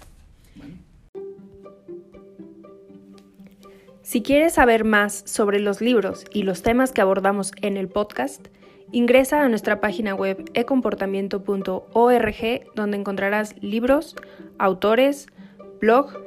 Si 4.02 4.24
quieres 4.24 4.54
saber 4.54 4.86
más 4.86 5.24
sobre 5.26 5.60
los 5.60 5.82
libros 5.82 6.24
y 6.32 6.44
los 6.44 6.62
temas 6.62 6.94
que 6.94 7.02
abordamos 7.02 7.52
en 7.62 7.76
el 7.76 7.90
podcast, 7.90 8.48
ingresa 8.94 9.42
a 9.42 9.50
nuestra 9.50 9.82
página 9.82 10.16
web 10.16 10.50
ecomportamiento.org 10.54 12.62
donde 12.74 12.98
encontrarás 12.98 13.62
libros, 13.62 14.16
autores, 14.58 15.28
blog 15.82 16.27